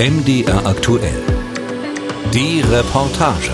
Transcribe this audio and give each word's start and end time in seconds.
MDR 0.00 0.64
aktuell. 0.64 1.22
Die 2.32 2.62
Reportage. 2.62 3.50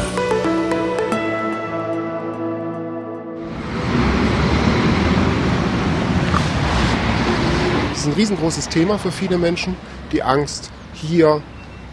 Das 7.91 7.99
ist 7.99 8.07
ein 8.07 8.13
riesengroßes 8.13 8.69
Thema 8.69 8.97
für 8.97 9.11
viele 9.11 9.39
Menschen, 9.39 9.75
die 10.13 10.23
Angst, 10.23 10.71
hier 10.95 11.43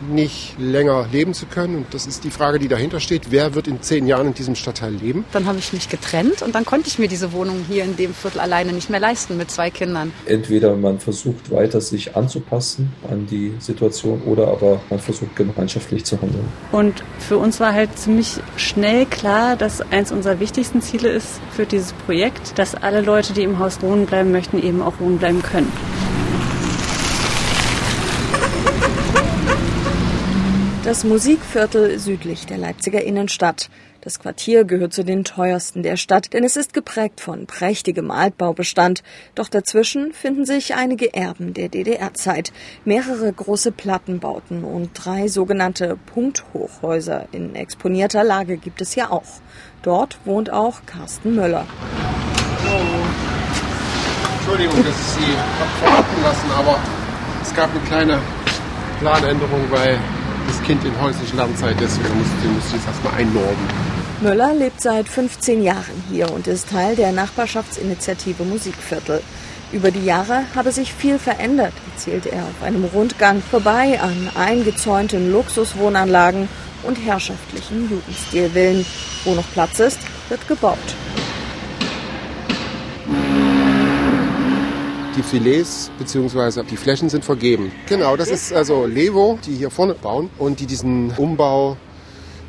nicht 0.09 0.55
länger 0.59 1.07
leben 1.11 1.33
zu 1.33 1.45
können. 1.45 1.75
Und 1.77 1.93
das 1.93 2.07
ist 2.07 2.23
die 2.23 2.31
Frage, 2.31 2.59
die 2.59 2.67
dahinter 2.67 2.99
steht. 2.99 3.31
Wer 3.31 3.55
wird 3.55 3.67
in 3.67 3.81
zehn 3.81 4.07
Jahren 4.07 4.27
in 4.27 4.33
diesem 4.33 4.55
Stadtteil 4.55 4.93
leben? 4.93 5.25
Dann 5.31 5.45
habe 5.45 5.59
ich 5.59 5.73
mich 5.73 5.89
getrennt 5.89 6.41
und 6.41 6.55
dann 6.55 6.65
konnte 6.65 6.87
ich 6.87 6.99
mir 6.99 7.07
diese 7.07 7.31
Wohnung 7.33 7.65
hier 7.67 7.83
in 7.83 7.95
dem 7.95 8.13
Viertel 8.13 8.39
alleine 8.39 8.73
nicht 8.73 8.89
mehr 8.89 8.99
leisten 8.99 9.37
mit 9.37 9.51
zwei 9.51 9.69
Kindern. 9.69 10.11
Entweder 10.25 10.75
man 10.75 10.99
versucht 10.99 11.51
weiter 11.51 11.81
sich 11.81 12.15
anzupassen 12.15 12.91
an 13.09 13.27
die 13.27 13.53
Situation 13.59 14.21
oder 14.21 14.47
aber 14.47 14.81
man 14.89 14.99
versucht 14.99 15.35
gemeinschaftlich 15.35 16.05
zu 16.05 16.21
handeln. 16.21 16.45
Und 16.71 17.03
für 17.19 17.37
uns 17.37 17.59
war 17.59 17.73
halt 17.73 17.97
ziemlich 17.97 18.37
schnell 18.57 19.05
klar, 19.05 19.55
dass 19.55 19.81
eins 19.91 20.11
unserer 20.11 20.39
wichtigsten 20.39 20.81
Ziele 20.81 21.09
ist 21.09 21.39
für 21.51 21.65
dieses 21.65 21.93
Projekt, 21.93 22.57
dass 22.57 22.75
alle 22.75 23.01
Leute, 23.01 23.33
die 23.33 23.43
im 23.43 23.59
Haus 23.59 23.81
wohnen 23.81 24.05
bleiben 24.05 24.31
möchten, 24.31 24.61
eben 24.61 24.81
auch 24.81 24.99
wohnen 24.99 25.17
bleiben 25.17 25.41
können. 25.41 25.71
Das 30.83 31.05
Musikviertel 31.05 31.97
südlich 31.97 32.45
der 32.45 32.57
Leipziger 32.57 33.01
Innenstadt. 33.01 33.69
Das 34.01 34.19
Quartier 34.19 34.65
gehört 34.65 34.91
zu 34.91 35.05
den 35.05 35.23
teuersten 35.23 35.81
der 35.81 35.95
Stadt, 35.95 36.33
denn 36.33 36.43
es 36.43 36.57
ist 36.57 36.73
geprägt 36.73 37.21
von 37.21 37.47
prächtigem 37.47 38.11
Altbaubestand. 38.11 39.01
Doch 39.33 39.47
dazwischen 39.47 40.11
finden 40.11 40.43
sich 40.45 40.75
einige 40.75 41.13
Erben 41.13 41.53
der 41.53 41.69
DDR-Zeit. 41.69 42.51
Mehrere 42.83 43.31
große 43.31 43.71
Plattenbauten 43.71 44.65
und 44.65 44.89
drei 44.93 45.29
sogenannte 45.29 45.97
Punkthochhäuser 46.13 47.29
in 47.31 47.55
exponierter 47.55 48.25
Lage 48.25 48.57
gibt 48.57 48.81
es 48.81 48.95
ja 48.95 49.09
auch. 49.09 49.39
Dort 49.83 50.17
wohnt 50.25 50.51
auch 50.51 50.85
Carsten 50.85 51.33
Möller. 51.33 51.65
Entschuldigung, 54.35 54.83
dass 54.83 54.99
ich 54.99 55.23
Sie 55.23 55.31
habe 55.31 55.71
verraten 55.79 56.21
lassen, 56.23 56.51
aber 56.51 56.77
es 57.41 57.55
gab 57.55 57.71
eine 57.71 57.79
kleine 57.85 58.19
Planänderung, 58.99 59.61
das 59.71 59.97
Kind 60.63 60.85
in 60.85 60.99
häuslichen 61.01 61.37
Lernzeit 61.37 61.79
ist. 61.81 62.01
Wir 62.01 62.13
mussten 62.15 62.53
musste 62.55 62.75
jetzt 62.77 62.87
erstmal 62.87 63.15
einnorben. 63.15 63.67
Möller 64.21 64.53
lebt 64.53 64.81
seit 64.81 65.09
15 65.09 65.61
Jahren 65.61 66.03
hier 66.09 66.31
und 66.31 66.47
ist 66.47 66.69
Teil 66.69 66.95
der 66.95 67.11
Nachbarschaftsinitiative 67.11 68.43
Musikviertel. 68.43 69.21
Über 69.73 69.91
die 69.91 70.05
Jahre 70.05 70.43
habe 70.55 70.71
sich 70.71 70.93
viel 70.93 71.19
verändert, 71.19 71.73
erzählt 71.91 72.27
er 72.27 72.43
auf 72.43 72.63
einem 72.63 72.85
Rundgang 72.85 73.41
vorbei 73.41 73.99
an 73.99 74.29
eingezäunten 74.35 75.31
Luxuswohnanlagen 75.31 76.47
und 76.83 76.95
herrschaftlichen 76.95 77.89
Jugendstilvillen. 77.89 78.85
Wo 79.25 79.33
noch 79.33 79.51
Platz 79.51 79.79
ist, 79.79 79.99
wird 80.29 80.47
gebaut. 80.47 80.77
Die 85.15 85.21
Filets 85.21 85.91
bzw. 85.99 86.63
die 86.63 86.75
Flächen 86.75 87.07
sind 87.07 87.23
vergeben. 87.23 87.71
Genau, 87.87 88.15
das 88.15 88.29
ist 88.29 88.51
also 88.51 88.87
Levo, 88.87 89.37
die 89.45 89.53
hier 89.53 89.69
vorne 89.69 89.93
bauen 89.93 90.31
und 90.39 90.59
die 90.59 90.65
diesen 90.65 91.11
Umbau, 91.17 91.77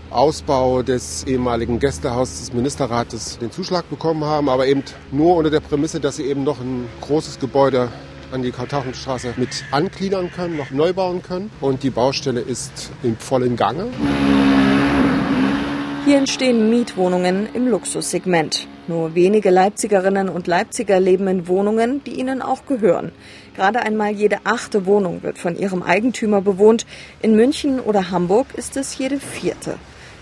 Ausbau 0.08 0.82
des 0.82 1.24
ehemaligen 1.24 1.78
Gästehauses 1.78 2.40
des 2.40 2.52
Ministerrates 2.54 3.38
den 3.38 3.50
Zuschlag 3.50 3.90
bekommen 3.90 4.24
haben, 4.24 4.48
aber 4.48 4.66
eben 4.66 4.82
nur 5.12 5.36
unter 5.36 5.50
der 5.50 5.60
Prämisse, 5.60 6.00
dass 6.00 6.16
sie 6.16 6.24
eben 6.24 6.42
noch 6.42 6.58
ein 6.58 6.86
großes 7.02 7.38
Gebäude 7.38 7.90
an 8.32 8.42
die 8.42 8.50
Kartauchenstraße 8.50 9.34
mit 9.36 9.64
angliedern 9.70 10.30
können, 10.34 10.56
noch 10.56 10.70
neu 10.70 10.94
bauen 10.94 11.22
können. 11.22 11.50
Und 11.60 11.82
die 11.82 11.90
Baustelle 11.90 12.40
ist 12.40 12.90
im 13.02 13.16
vollen 13.16 13.56
Gange. 13.56 13.88
Hier 16.06 16.16
entstehen 16.16 16.70
Mietwohnungen 16.70 17.46
im 17.52 17.68
Luxussegment. 17.68 18.68
Nur 18.86 19.14
wenige 19.14 19.50
Leipzigerinnen 19.50 20.28
und 20.28 20.46
Leipziger 20.46 21.00
leben 21.00 21.26
in 21.26 21.48
Wohnungen, 21.48 22.04
die 22.04 22.20
ihnen 22.20 22.42
auch 22.42 22.66
gehören. 22.66 23.12
Gerade 23.56 23.80
einmal 23.80 24.12
jede 24.12 24.38
achte 24.44 24.84
Wohnung 24.84 25.22
wird 25.22 25.38
von 25.38 25.56
ihrem 25.56 25.82
Eigentümer 25.82 26.42
bewohnt. 26.42 26.84
In 27.22 27.34
München 27.34 27.80
oder 27.80 28.10
Hamburg 28.10 28.48
ist 28.54 28.76
es 28.76 28.98
jede 28.98 29.18
vierte. 29.20 29.76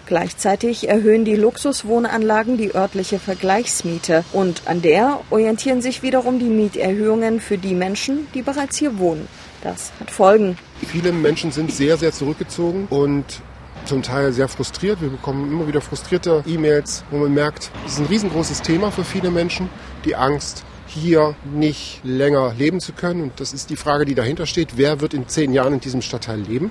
Gleichzeitig 0.06 0.88
erhöhen 0.88 1.24
die 1.24 1.36
Luxuswohnanlagen 1.36 2.56
die 2.56 2.74
örtliche 2.74 3.18
Vergleichsmiete 3.18 4.24
und 4.32 4.62
an 4.66 4.82
der 4.82 5.20
orientieren 5.30 5.80
sich 5.80 6.02
wiederum 6.02 6.38
die 6.38 6.44
Mieterhöhungen 6.44 7.40
für 7.40 7.56
die 7.56 7.74
Menschen, 7.74 8.26
die 8.34 8.42
bereits 8.42 8.76
hier 8.76 8.98
wohnen. 8.98 9.26
Das 9.62 9.92
hat 9.98 10.10
Folgen. 10.10 10.58
Viele 10.86 11.12
Menschen 11.12 11.52
sind 11.52 11.72
sehr, 11.72 11.96
sehr 11.96 12.12
zurückgezogen 12.12 12.88
und 12.90 13.24
zum 13.84 14.02
Teil 14.02 14.32
sehr 14.32 14.48
frustriert. 14.48 15.00
Wir 15.00 15.10
bekommen 15.10 15.50
immer 15.50 15.66
wieder 15.66 15.80
frustrierte 15.80 16.42
E-Mails, 16.46 17.04
wo 17.10 17.18
man 17.18 17.34
merkt, 17.34 17.70
es 17.86 17.94
ist 17.94 17.98
ein 18.00 18.06
riesengroßes 18.06 18.62
Thema 18.62 18.90
für 18.90 19.04
viele 19.04 19.30
Menschen, 19.30 19.68
die 20.04 20.16
Angst, 20.16 20.64
hier 20.86 21.34
nicht 21.44 22.00
länger 22.04 22.54
leben 22.58 22.80
zu 22.80 22.92
können. 22.92 23.22
Und 23.22 23.40
das 23.40 23.52
ist 23.52 23.70
die 23.70 23.76
Frage, 23.76 24.04
die 24.04 24.14
dahinter 24.14 24.46
steht. 24.46 24.76
Wer 24.76 25.00
wird 25.00 25.14
in 25.14 25.28
zehn 25.28 25.52
Jahren 25.52 25.74
in 25.74 25.80
diesem 25.80 26.02
Stadtteil 26.02 26.40
leben? 26.40 26.70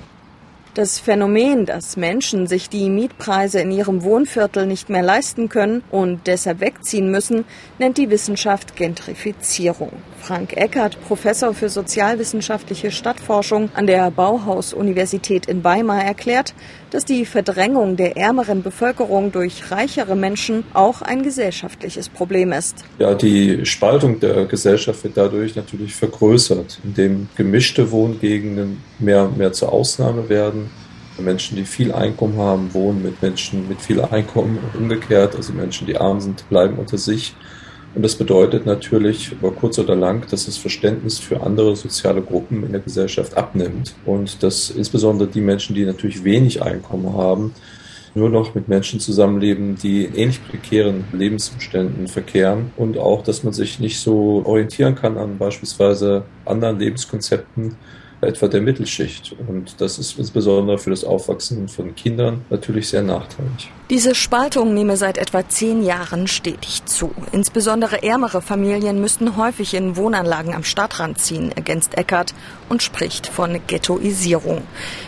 Das 0.74 0.98
Phänomen, 0.98 1.66
dass 1.66 1.98
Menschen 1.98 2.46
sich 2.46 2.70
die 2.70 2.88
Mietpreise 2.88 3.60
in 3.60 3.70
ihrem 3.70 4.02
Wohnviertel 4.04 4.64
nicht 4.64 4.88
mehr 4.88 5.02
leisten 5.02 5.50
können 5.50 5.84
und 5.90 6.20
deshalb 6.26 6.60
wegziehen 6.60 7.10
müssen, 7.10 7.44
nennt 7.78 7.98
die 7.98 8.08
Wissenschaft 8.08 8.74
Gentrifizierung. 8.74 9.92
Frank 10.18 10.56
Eckert, 10.56 10.96
Professor 11.06 11.52
für 11.52 11.68
sozialwissenschaftliche 11.68 12.90
Stadtforschung 12.90 13.68
an 13.74 13.86
der 13.86 14.10
Bauhaus-Universität 14.10 15.44
in 15.44 15.62
Weimar, 15.62 16.02
erklärt, 16.04 16.54
dass 16.90 17.04
die 17.04 17.26
Verdrängung 17.26 17.96
der 17.96 18.16
ärmeren 18.16 18.62
Bevölkerung 18.62 19.30
durch 19.30 19.70
reichere 19.70 20.16
Menschen 20.16 20.64
auch 20.72 21.02
ein 21.02 21.22
gesellschaftliches 21.22 22.08
Problem 22.08 22.50
ist. 22.50 22.82
Ja, 22.98 23.14
die 23.14 23.66
Spaltung 23.66 24.20
der 24.20 24.46
Gesellschaft 24.46 25.04
wird 25.04 25.18
dadurch 25.18 25.54
natürlich 25.54 25.94
vergrößert, 25.94 26.78
indem 26.82 27.28
gemischte 27.36 27.90
Wohngegenden 27.90 28.78
mehr 29.02 29.28
mehr 29.28 29.52
zur 29.52 29.72
Ausnahme 29.72 30.28
werden. 30.28 30.70
Menschen, 31.18 31.56
die 31.56 31.64
viel 31.64 31.92
Einkommen 31.92 32.38
haben, 32.38 32.72
wohnen 32.72 33.02
mit 33.02 33.20
Menschen 33.22 33.68
mit 33.68 33.80
viel 33.80 34.00
Einkommen 34.00 34.58
und 34.58 34.80
umgekehrt. 34.80 35.36
Also 35.36 35.52
Menschen, 35.52 35.86
die 35.86 35.96
arm 35.96 36.20
sind, 36.20 36.48
bleiben 36.48 36.78
unter 36.78 36.98
sich. 36.98 37.34
Und 37.94 38.02
das 38.02 38.14
bedeutet 38.14 38.64
natürlich 38.64 39.32
über 39.32 39.50
kurz 39.50 39.78
oder 39.78 39.94
lang, 39.94 40.26
dass 40.30 40.46
das 40.46 40.56
Verständnis 40.56 41.18
für 41.18 41.42
andere 41.42 41.76
soziale 41.76 42.22
Gruppen 42.22 42.64
in 42.64 42.72
der 42.72 42.80
Gesellschaft 42.80 43.36
abnimmt. 43.36 43.94
Und 44.06 44.42
dass 44.42 44.70
insbesondere 44.70 45.28
die 45.28 45.42
Menschen, 45.42 45.74
die 45.74 45.84
natürlich 45.84 46.24
wenig 46.24 46.62
Einkommen 46.62 47.14
haben, 47.14 47.52
nur 48.14 48.28
noch 48.28 48.54
mit 48.54 48.68
Menschen 48.68 49.00
zusammenleben, 49.00 49.76
die 49.76 50.04
in 50.04 50.14
ähnlich 50.14 50.46
prekären 50.46 51.04
Lebensumständen 51.12 52.08
verkehren 52.08 52.70
und 52.76 52.98
auch, 52.98 53.22
dass 53.22 53.42
man 53.42 53.52
sich 53.52 53.78
nicht 53.78 54.00
so 54.00 54.42
orientieren 54.44 54.94
kann 54.94 55.16
an 55.16 55.38
beispielsweise 55.38 56.24
anderen 56.44 56.78
Lebenskonzepten, 56.78 57.76
etwa 58.22 58.48
der 58.48 58.60
Mittelschicht. 58.60 59.34
Und 59.48 59.80
das 59.80 59.98
ist 59.98 60.18
insbesondere 60.18 60.78
für 60.78 60.90
das 60.90 61.04
Aufwachsen 61.04 61.68
von 61.68 61.94
Kindern 61.94 62.44
natürlich 62.50 62.88
sehr 62.88 63.02
nachteilig. 63.02 63.70
Diese 63.90 64.14
Spaltung 64.14 64.72
nehme 64.72 64.96
seit 64.96 65.18
etwa 65.18 65.46
zehn 65.46 65.82
Jahren 65.82 66.26
stetig 66.26 66.84
zu. 66.86 67.10
Insbesondere 67.32 68.02
ärmere 68.02 68.40
Familien 68.40 69.00
müssten 69.00 69.36
häufig 69.36 69.74
in 69.74 69.96
Wohnanlagen 69.96 70.54
am 70.54 70.64
Stadtrand 70.64 71.18
ziehen, 71.18 71.52
ergänzt 71.52 71.98
Eckert 71.98 72.32
und 72.68 72.82
spricht 72.82 73.26
von 73.26 73.60
Ghettoisierung. 73.66 74.62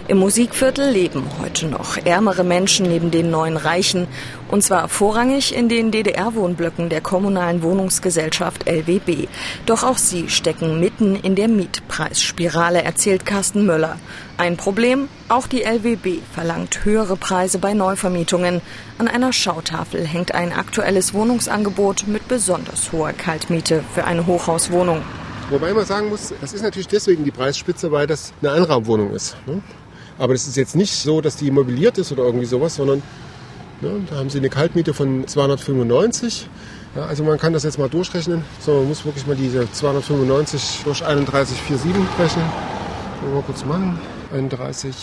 Im 0.09 0.19
Musikviertel 0.19 0.91
leben 0.91 1.23
heute 1.41 1.67
noch 1.67 1.97
ärmere 1.97 2.45
Menschen 2.45 2.87
neben 2.87 3.11
den 3.11 3.31
neuen 3.31 3.57
Reichen. 3.57 4.07
Und 4.55 4.63
zwar 4.63 4.89
vorrangig 4.89 5.53
in 5.53 5.69
den 5.69 5.91
DDR-Wohnblöcken 5.91 6.89
der 6.89 7.01
kommunalen 7.01 7.65
Wohnungsgesellschaft 7.65 8.69
LWB. 8.69 9.27
Doch 9.67 9.83
auch 9.83 9.99
sie 9.99 10.29
stecken 10.29 10.79
mitten 10.79 11.17
in 11.17 11.35
der 11.35 11.49
Mietpreisspirale, 11.49 12.85
erzählt 12.85 13.27
Carsten 13.27 13.67
Möller. 13.67 13.99
Ein 14.37 14.57
Problem, 14.57 15.09
auch 15.29 15.49
die 15.49 15.65
LWB 15.65 16.21
verlangt 16.33 16.85
höhere 16.85 17.17
Preise 17.17 17.59
bei 17.59 17.75
Neuvermietungen. 17.75 18.61
An 18.99 19.09
einer 19.09 19.33
Schautafel 19.33 20.07
hängt 20.07 20.37
ein 20.37 20.53
aktuelles 20.53 21.15
Wohnungsangebot 21.15 22.07
mit 22.07 22.29
besonders 22.29 22.93
hoher 22.93 23.13
Kaltmiete 23.13 23.83
für 23.93 24.05
eine 24.05 24.25
Hochhauswohnung. 24.25 25.03
Wobei 25.51 25.75
man 25.75 25.85
sagen 25.85 26.11
muss, 26.11 26.33
das 26.41 26.53
ist 26.53 26.63
natürlich 26.63 26.87
deswegen 26.87 27.25
die 27.25 27.33
Preisspitze, 27.33 27.91
weil 27.91 28.07
das 28.07 28.33
eine 28.41 28.53
Einraumwohnung 28.53 29.15
ist. 29.15 29.37
Ne? 29.47 29.61
Aber 30.17 30.33
das 30.33 30.47
ist 30.47 30.57
jetzt 30.57 30.77
nicht 30.77 30.95
so, 30.95 31.21
dass 31.21 31.35
die 31.35 31.51
mobiliert 31.51 31.99
ist 31.99 32.13
oder 32.13 32.23
irgendwie 32.23 32.47
sowas, 32.47 32.77
sondern 32.77 33.03
da 33.81 34.17
haben 34.17 34.31
sie 34.31 34.39
eine 34.39 34.49
Kaltmiete 34.49 34.95
von 34.95 35.27
295. 35.27 36.49
Ja, 36.97 37.07
also 37.07 37.25
man 37.25 37.39
kann 37.39 37.53
das 37.53 37.65
jetzt 37.65 37.79
mal 37.79 37.89
durchrechnen. 37.89 38.45
So, 38.61 38.75
man 38.77 38.89
muss 38.89 39.05
wirklich 39.05 39.27
mal 39.27 39.37
diese 39.37 39.71
295 39.71 40.83
durch 40.85 41.05
31,47 41.05 42.19
rechnen. 42.19 42.45
Mal 43.33 43.43
kurz 43.45 43.65
machen. 43.65 43.99
31,47. 44.33 44.95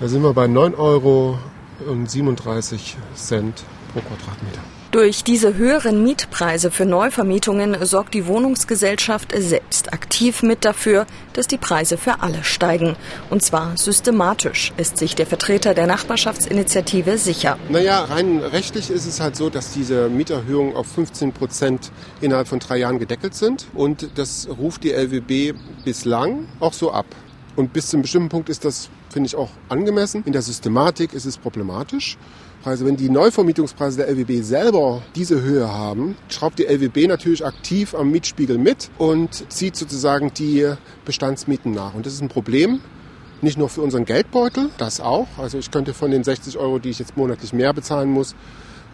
Da 0.00 0.08
sind 0.08 0.22
wir 0.22 0.32
bei 0.32 0.46
9 0.46 0.74
Euro 0.74 1.38
und 1.86 2.10
37 2.10 2.96
Cent 3.14 3.64
pro 3.92 4.00
Quadratmeter. 4.00 4.75
Durch 4.96 5.24
diese 5.24 5.56
höheren 5.56 6.02
Mietpreise 6.02 6.70
für 6.70 6.86
Neuvermietungen 6.86 7.84
sorgt 7.84 8.14
die 8.14 8.26
Wohnungsgesellschaft 8.26 9.34
selbst 9.36 9.92
aktiv 9.92 10.42
mit 10.42 10.64
dafür, 10.64 11.04
dass 11.34 11.46
die 11.46 11.58
Preise 11.58 11.98
für 11.98 12.22
alle 12.22 12.42
steigen. 12.42 12.96
Und 13.28 13.42
zwar 13.42 13.76
systematisch, 13.76 14.72
ist 14.78 14.96
sich 14.96 15.14
der 15.14 15.26
Vertreter 15.26 15.74
der 15.74 15.86
Nachbarschaftsinitiative 15.86 17.18
sicher. 17.18 17.58
Naja, 17.68 18.04
rein 18.04 18.38
rechtlich 18.38 18.88
ist 18.88 19.04
es 19.04 19.20
halt 19.20 19.36
so, 19.36 19.50
dass 19.50 19.74
diese 19.74 20.08
Mieterhöhungen 20.08 20.74
auf 20.74 20.86
15 20.86 21.32
Prozent 21.32 21.92
innerhalb 22.22 22.48
von 22.48 22.58
drei 22.58 22.78
Jahren 22.78 22.98
gedeckelt 22.98 23.34
sind. 23.34 23.66
Und 23.74 24.08
das 24.14 24.48
ruft 24.48 24.82
die 24.82 24.92
LWB 24.92 25.58
bislang 25.84 26.48
auch 26.58 26.72
so 26.72 26.90
ab. 26.90 27.04
Und 27.54 27.74
bis 27.74 27.88
zu 27.88 27.96
einem 27.96 28.02
bestimmten 28.02 28.30
Punkt 28.30 28.48
ist 28.48 28.64
das, 28.64 28.88
finde 29.10 29.26
ich, 29.26 29.36
auch 29.36 29.50
angemessen. 29.68 30.22
In 30.24 30.32
der 30.32 30.40
Systematik 30.40 31.12
ist 31.12 31.26
es 31.26 31.36
problematisch. 31.36 32.16
Also 32.66 32.84
wenn 32.84 32.96
die 32.96 33.08
Neuvermietungspreise 33.08 33.98
der 33.98 34.08
LWB 34.08 34.42
selber 34.42 35.00
diese 35.14 35.40
Höhe 35.40 35.72
haben, 35.72 36.16
schraubt 36.28 36.58
die 36.58 36.64
LWB 36.64 37.06
natürlich 37.06 37.46
aktiv 37.46 37.94
am 37.94 38.10
Mietspiegel 38.10 38.58
mit 38.58 38.90
und 38.98 39.52
zieht 39.52 39.76
sozusagen 39.76 40.34
die 40.34 40.72
Bestandsmieten 41.04 41.70
nach. 41.70 41.94
Und 41.94 42.06
das 42.06 42.14
ist 42.14 42.22
ein 42.22 42.28
Problem, 42.28 42.80
nicht 43.40 43.56
nur 43.56 43.68
für 43.68 43.82
unseren 43.82 44.04
Geldbeutel, 44.04 44.70
das 44.78 45.00
auch. 45.00 45.28
Also 45.38 45.58
ich 45.58 45.70
könnte 45.70 45.94
von 45.94 46.10
den 46.10 46.24
60 46.24 46.58
Euro, 46.58 46.80
die 46.80 46.90
ich 46.90 46.98
jetzt 46.98 47.16
monatlich 47.16 47.52
mehr 47.52 47.72
bezahlen 47.72 48.10
muss, 48.10 48.34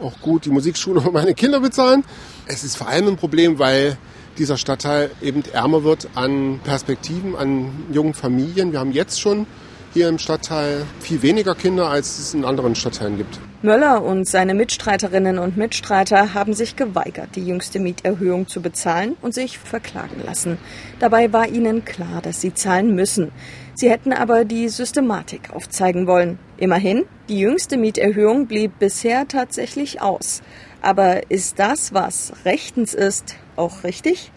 auch 0.02 0.20
gut 0.20 0.44
die 0.44 0.50
Musikschule 0.50 1.00
für 1.00 1.10
meine 1.10 1.32
Kinder 1.32 1.60
bezahlen. 1.60 2.04
Es 2.44 2.64
ist 2.64 2.76
vor 2.76 2.88
allem 2.88 3.08
ein 3.08 3.16
Problem, 3.16 3.58
weil 3.58 3.96
dieser 4.36 4.58
Stadtteil 4.58 5.10
eben 5.22 5.44
ärmer 5.50 5.82
wird 5.82 6.10
an 6.14 6.60
Perspektiven, 6.62 7.36
an 7.36 7.70
jungen 7.90 8.12
Familien. 8.12 8.72
Wir 8.72 8.80
haben 8.80 8.92
jetzt 8.92 9.18
schon 9.18 9.46
hier 9.94 10.10
im 10.10 10.18
Stadtteil 10.18 10.84
viel 11.00 11.22
weniger 11.22 11.54
Kinder, 11.54 11.88
als 11.88 12.18
es 12.18 12.34
in 12.34 12.44
anderen 12.44 12.74
Stadtteilen 12.74 13.16
gibt. 13.16 13.40
Möller 13.64 14.02
und 14.02 14.26
seine 14.26 14.54
Mitstreiterinnen 14.54 15.38
und 15.38 15.56
Mitstreiter 15.56 16.34
haben 16.34 16.52
sich 16.52 16.74
geweigert, 16.74 17.36
die 17.36 17.46
jüngste 17.46 17.78
Mieterhöhung 17.78 18.48
zu 18.48 18.60
bezahlen 18.60 19.16
und 19.22 19.34
sich 19.34 19.56
verklagen 19.56 20.20
lassen. 20.26 20.58
Dabei 20.98 21.32
war 21.32 21.46
ihnen 21.46 21.84
klar, 21.84 22.20
dass 22.22 22.40
sie 22.40 22.52
zahlen 22.54 22.92
müssen. 22.96 23.30
Sie 23.74 23.88
hätten 23.88 24.12
aber 24.12 24.44
die 24.44 24.68
Systematik 24.68 25.50
aufzeigen 25.54 26.08
wollen. 26.08 26.40
Immerhin, 26.56 27.04
die 27.28 27.38
jüngste 27.38 27.76
Mieterhöhung 27.76 28.48
blieb 28.48 28.80
bisher 28.80 29.28
tatsächlich 29.28 30.02
aus. 30.02 30.42
Aber 30.80 31.30
ist 31.30 31.60
das, 31.60 31.94
was 31.94 32.32
rechtens 32.44 32.94
ist, 32.94 33.36
auch 33.54 33.84
richtig? 33.84 34.32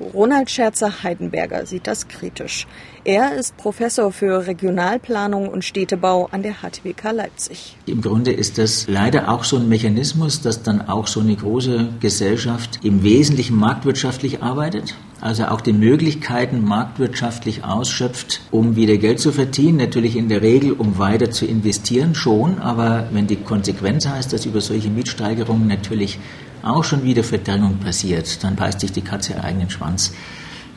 Ronald 0.00 0.50
Scherzer-Heidenberger 0.50 1.66
sieht 1.66 1.86
das 1.86 2.08
kritisch. 2.08 2.66
Er 3.04 3.34
ist 3.34 3.56
Professor 3.56 4.12
für 4.12 4.46
Regionalplanung 4.46 5.48
und 5.48 5.64
Städtebau 5.64 6.28
an 6.30 6.42
der 6.42 6.54
HTWK 6.54 7.12
Leipzig. 7.12 7.76
Im 7.86 8.00
Grunde 8.00 8.32
ist 8.32 8.58
das 8.58 8.86
leider 8.86 9.28
auch 9.28 9.44
so 9.44 9.56
ein 9.56 9.68
Mechanismus, 9.68 10.40
dass 10.40 10.62
dann 10.62 10.88
auch 10.88 11.06
so 11.06 11.20
eine 11.20 11.34
große 11.34 11.88
Gesellschaft 12.00 12.80
im 12.84 13.02
Wesentlichen 13.02 13.56
marktwirtschaftlich 13.56 14.42
arbeitet, 14.42 14.94
also 15.20 15.46
auch 15.46 15.60
die 15.60 15.72
Möglichkeiten 15.72 16.62
marktwirtschaftlich 16.64 17.64
ausschöpft, 17.64 18.40
um 18.50 18.76
wieder 18.76 18.98
Geld 18.98 19.18
zu 19.18 19.32
verdienen. 19.32 19.78
Natürlich 19.78 20.16
in 20.16 20.28
der 20.28 20.42
Regel, 20.42 20.72
um 20.72 20.98
weiter 20.98 21.30
zu 21.30 21.44
investieren 21.44 22.14
schon, 22.14 22.58
aber 22.58 23.08
wenn 23.10 23.26
die 23.26 23.36
Konsequenz 23.36 24.06
heißt, 24.06 24.32
dass 24.32 24.46
über 24.46 24.60
solche 24.60 24.90
Mietsteigerungen 24.90 25.66
natürlich 25.66 26.18
auch 26.68 26.84
schon 26.84 27.02
wieder 27.04 27.24
Verdrängung 27.24 27.78
passiert, 27.78 28.42
dann 28.44 28.56
beißt 28.56 28.80
sich 28.80 28.92
die 28.92 29.02
Katze 29.02 29.32
ihren 29.32 29.42
eigenen 29.42 29.70
Schwanz. 29.70 30.12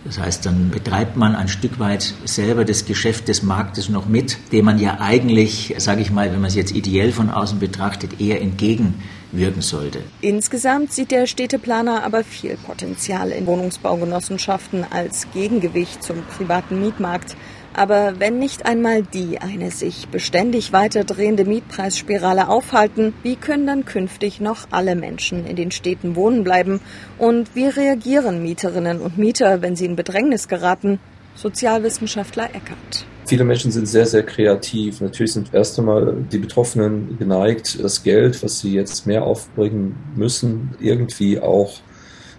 Das 0.04 0.18
heißt, 0.18 0.46
dann 0.48 0.72
betreibt 0.72 1.16
man 1.16 1.36
ein 1.36 1.48
Stück 1.48 1.78
weit 1.78 2.16
selber 2.26 2.66
das 2.66 2.86
Geschäft 2.86 3.28
des 3.28 3.44
Marktes 3.44 3.88
noch 3.88 4.08
mit, 4.08 4.38
dem 4.52 4.66
man 4.66 4.80
ja 4.80 5.00
eigentlich, 5.00 5.76
sage 5.78 6.02
ich 6.02 6.10
mal, 6.10 6.32
wenn 6.32 6.42
man 6.42 6.48
es 6.48 6.56
jetzt 6.56 6.72
ideell 6.76 7.12
von 7.12 7.30
außen 7.30 7.60
betrachtet, 7.60 8.20
eher 8.20 8.42
entgegenwirken 8.42 9.62
sollte. 9.62 10.00
Insgesamt 10.22 10.92
sieht 10.92 11.12
der 11.12 11.28
Städteplaner 11.28 12.04
aber 12.04 12.24
viel 12.24 12.58
Potenzial 12.58 13.30
in 13.30 13.46
Wohnungsbaugenossenschaften 13.46 14.86
als 14.90 15.28
Gegengewicht 15.34 16.02
zum 16.02 16.24
privaten 16.24 16.82
Mietmarkt. 16.82 17.36
Aber 17.74 18.20
wenn 18.20 18.38
nicht 18.38 18.66
einmal 18.66 19.04
die 19.04 19.40
eine 19.40 19.72
sich 19.72 20.10
beständig 20.10 20.74
weiter 20.74 21.04
drehende 21.04 21.46
Mietpreisspirale 21.46 22.50
aufhalten, 22.50 23.14
wie 23.24 23.36
können 23.36 23.66
dann 23.66 23.86
künftig 23.86 24.42
noch 24.42 24.68
alle 24.72 24.96
Menschen 24.96 25.46
in 25.46 25.56
den 25.56 25.72
Städten 25.72 26.16
wohnen 26.16 26.44
bleiben? 26.44 26.82
Und 27.18 27.56
wie 27.56 27.68
reagieren 27.68 28.44
Mieterinnen 28.44 29.00
und 29.00 29.18
Mieter, 29.18 29.62
wenn 29.62 29.76
sie 29.76 29.86
in 29.86 29.96
Bedrängnis 29.96 30.48
geraten? 30.48 31.00
Sozialwissenschaftler 31.36 32.50
Eckert. 32.50 33.06
Viele 33.26 33.46
Menschen 33.46 33.72
sind 33.72 33.88
sehr, 33.88 34.06
sehr 34.06 34.24
kreativ. 34.24 35.00
Natürlich 35.00 35.32
sind 35.32 35.54
erst 35.54 35.80
einmal 35.80 36.18
die 36.32 36.40
Betroffenen 36.40 37.18
geneigt, 37.18 37.82
das 37.82 38.04
Geld, 38.04 38.44
was 38.44 38.60
sie 38.60 38.74
jetzt 38.74 39.08
mehr 39.08 39.24
aufbringen 39.24 39.96
müssen, 40.16 40.72
irgendwie 40.82 41.40
auch 41.40 41.80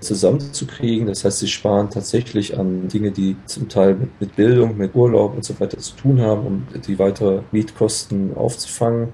zusammenzukriegen. 0.03 1.07
Das 1.07 1.25
heißt, 1.25 1.39
sie 1.39 1.49
sparen 1.49 1.91
tatsächlich 1.91 2.59
an 2.59 2.89
Dinge, 2.89 3.11
die 3.11 3.37
zum 3.47 3.69
Teil 3.69 3.95
mit, 3.95 4.21
mit 4.21 4.37
Bildung, 4.37 4.77
mit 4.77 4.95
Urlaub 4.95 5.35
und 5.35 5.45
so 5.45 5.59
weiter 5.61 5.79
zu 5.79 5.95
tun 5.97 6.21
haben, 6.21 6.47
um 6.47 6.67
die 6.87 6.99
weitere 6.99 7.43
Mietkosten 7.53 8.37
aufzufangen. 8.37 9.09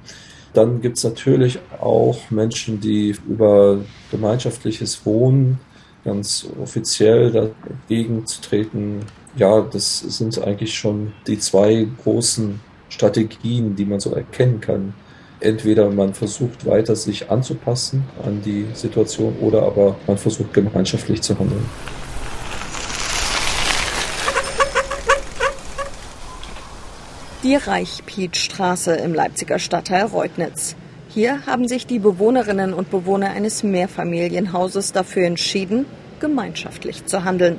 Dann 0.54 0.80
gibt 0.80 0.96
es 0.96 1.04
natürlich 1.04 1.58
auch 1.80 2.30
Menschen, 2.30 2.80
die 2.80 3.14
über 3.28 3.80
gemeinschaftliches 4.10 5.04
Wohnen 5.04 5.60
ganz 6.04 6.48
offiziell 6.60 7.30
dagegen 7.30 8.26
zu 8.26 8.40
treten. 8.40 9.00
Ja, 9.36 9.60
das 9.60 10.00
sind 10.00 10.42
eigentlich 10.42 10.76
schon 10.76 11.12
die 11.26 11.38
zwei 11.38 11.86
großen 12.02 12.60
Strategien, 12.88 13.76
die 13.76 13.84
man 13.84 14.00
so 14.00 14.12
erkennen 14.12 14.60
kann 14.60 14.94
entweder 15.40 15.90
man 15.90 16.14
versucht 16.14 16.66
weiter 16.66 16.96
sich 16.96 17.30
anzupassen 17.30 18.04
an 18.24 18.42
die 18.42 18.66
Situation 18.74 19.36
oder 19.40 19.62
aber 19.62 19.96
man 20.06 20.18
versucht 20.18 20.52
gemeinschaftlich 20.52 21.22
zu 21.22 21.38
handeln. 21.38 21.64
Die 27.44 27.54
Reichpietstraße 27.54 28.94
im 28.96 29.14
Leipziger 29.14 29.58
Stadtteil 29.58 30.06
Reutnitz. 30.06 30.74
Hier 31.08 31.46
haben 31.46 31.68
sich 31.68 31.86
die 31.86 32.00
Bewohnerinnen 32.00 32.74
und 32.74 32.90
Bewohner 32.90 33.30
eines 33.30 33.62
Mehrfamilienhauses 33.62 34.92
dafür 34.92 35.26
entschieden, 35.26 35.86
gemeinschaftlich 36.20 37.06
zu 37.06 37.24
handeln. 37.24 37.58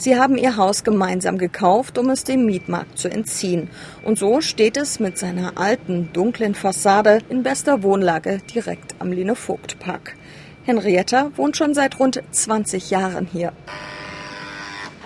Sie 0.00 0.18
haben 0.18 0.38
ihr 0.38 0.56
Haus 0.56 0.82
gemeinsam 0.82 1.36
gekauft, 1.36 1.98
um 1.98 2.08
es 2.08 2.24
dem 2.24 2.46
Mietmarkt 2.46 2.98
zu 2.98 3.08
entziehen. 3.08 3.68
Und 4.02 4.18
so 4.18 4.40
steht 4.40 4.78
es 4.78 4.98
mit 4.98 5.18
seiner 5.18 5.58
alten, 5.58 6.08
dunklen 6.14 6.54
Fassade 6.54 7.18
in 7.28 7.42
bester 7.42 7.82
Wohnlage 7.82 8.38
direkt 8.54 8.94
am 8.98 9.12
Line-Vogt-Park. 9.12 10.16
Henrietta 10.64 11.30
wohnt 11.36 11.58
schon 11.58 11.74
seit 11.74 12.00
rund 12.00 12.22
20 12.30 12.88
Jahren 12.88 13.28
hier. 13.30 13.52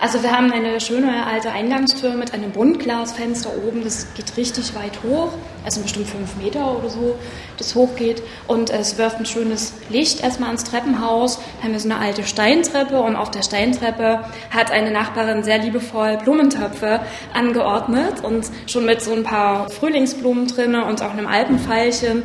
Also 0.05 0.23
wir 0.23 0.33
haben 0.33 0.53
eine 0.53 0.83
schöne 0.83 1.25
alte 1.25 1.51
Eingangstür 1.51 2.11
mit 2.11 2.35
einem 2.35 2.51
Buntglasfenster 2.51 3.49
oben. 3.67 3.83
Das 3.85 4.07
geht 4.13 4.37
richtig 4.37 4.75
weit 4.75 5.03
hoch, 5.03 5.31
also 5.65 5.81
bestimmt 5.81 6.09
fünf 6.09 6.37
Meter 6.37 6.77
oder 6.77 6.91
so, 6.91 7.19
das 7.57 7.75
hochgeht. 7.75 8.23
Und 8.47 8.69
es 8.69 8.99
wirft 8.99 9.19
ein 9.19 9.25
schönes 9.25 9.73
Licht 9.89 10.23
erstmal 10.23 10.49
ans 10.49 10.65
Treppenhaus. 10.65 11.41
Haben 11.63 11.73
wir 11.73 11.81
so 11.81 11.89
eine 11.89 12.01
alte 12.01 12.25
Steintreppe 12.25 13.01
und 13.01 13.17
auf 13.17 13.31
der 13.31 13.43
Steintreppe 13.43 14.27
hat 14.51 14.71
eine 14.71 14.91
Nachbarin 14.91 15.43
sehr 15.43 15.57
liebevoll 15.57 16.19
Blumentöpfe 16.19 17.01
angeordnet 17.33 18.23
und 18.23 18.45
schon 18.67 18.85
mit 18.85 19.01
so 19.01 19.15
ein 19.15 19.23
paar 19.23 19.71
Frühlingsblumen 19.71 20.49
drin 20.49 20.75
und 20.75 21.01
auch 21.01 21.13
einem 21.13 21.27
Alpenfeilchen. 21.27 22.25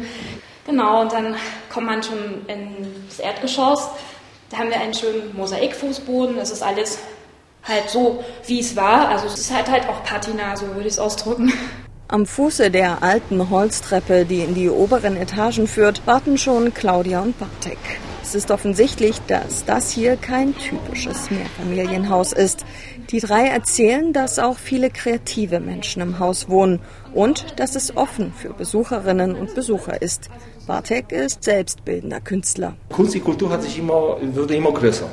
Genau, 0.65 0.99
und 0.99 1.13
dann 1.13 1.33
kommt 1.69 1.85
man 1.85 2.03
schon 2.03 2.45
ins 2.47 3.19
Erdgeschoss. 3.19 3.87
Da 4.49 4.57
haben 4.57 4.69
wir 4.69 4.81
einen 4.81 4.93
schönen 4.93 5.33
Mosaikfußboden. 5.37 6.35
Das 6.35 6.51
ist 6.51 6.61
alles 6.61 6.99
halt 7.63 7.89
so, 7.89 8.23
wie 8.45 8.59
es 8.59 8.75
war. 8.75 9.09
Also 9.09 9.27
es 9.27 9.39
ist 9.39 9.53
halt 9.53 9.69
halt 9.69 9.87
auch 9.87 10.03
Patina, 10.03 10.55
so 10.55 10.67
würde 10.67 10.87
ich 10.87 10.93
es 10.93 10.99
ausdrücken. 10.99 11.51
Am 12.07 12.25
Fuße 12.25 12.71
der 12.71 13.03
alten 13.03 13.51
Holztreppe, 13.51 14.25
die 14.25 14.39
in 14.39 14.55
die 14.55 14.69
oberen 14.69 15.15
Etagen 15.15 15.67
führt, 15.67 16.01
warten 16.07 16.39
schon 16.39 16.73
Claudia 16.73 17.21
und 17.21 17.37
Bartek. 17.37 17.77
Es 18.23 18.33
ist 18.33 18.51
offensichtlich, 18.51 19.19
dass 19.27 19.65
das 19.65 19.91
hier 19.91 20.15
kein 20.15 20.55
typisches 20.57 21.29
Mehrfamilienhaus 21.29 22.33
ist. 22.33 22.65
Die 23.11 23.19
drei 23.19 23.47
erzählen, 23.47 24.13
dass 24.13 24.39
auch 24.39 24.57
viele 24.57 24.89
kreative 24.89 25.59
Menschen 25.59 26.01
im 26.01 26.19
Haus 26.19 26.49
wohnen 26.49 26.79
und 27.13 27.59
dass 27.59 27.75
es 27.75 27.95
offen 27.97 28.33
für 28.33 28.53
Besucherinnen 28.53 29.35
und 29.35 29.55
Besucher 29.55 30.01
ist. 30.01 30.29
Bartek 30.67 31.11
ist 31.11 31.43
selbstbildender 31.43 32.21
Künstler. 32.21 32.75
Kunst, 32.89 33.15
die 33.15 33.19
Kultur 33.19 33.49
hat 33.49 33.63
sich 33.63 33.79
immer, 33.79 34.17
würde 34.21 34.55
immer 34.55 34.71
größer. 34.71 35.09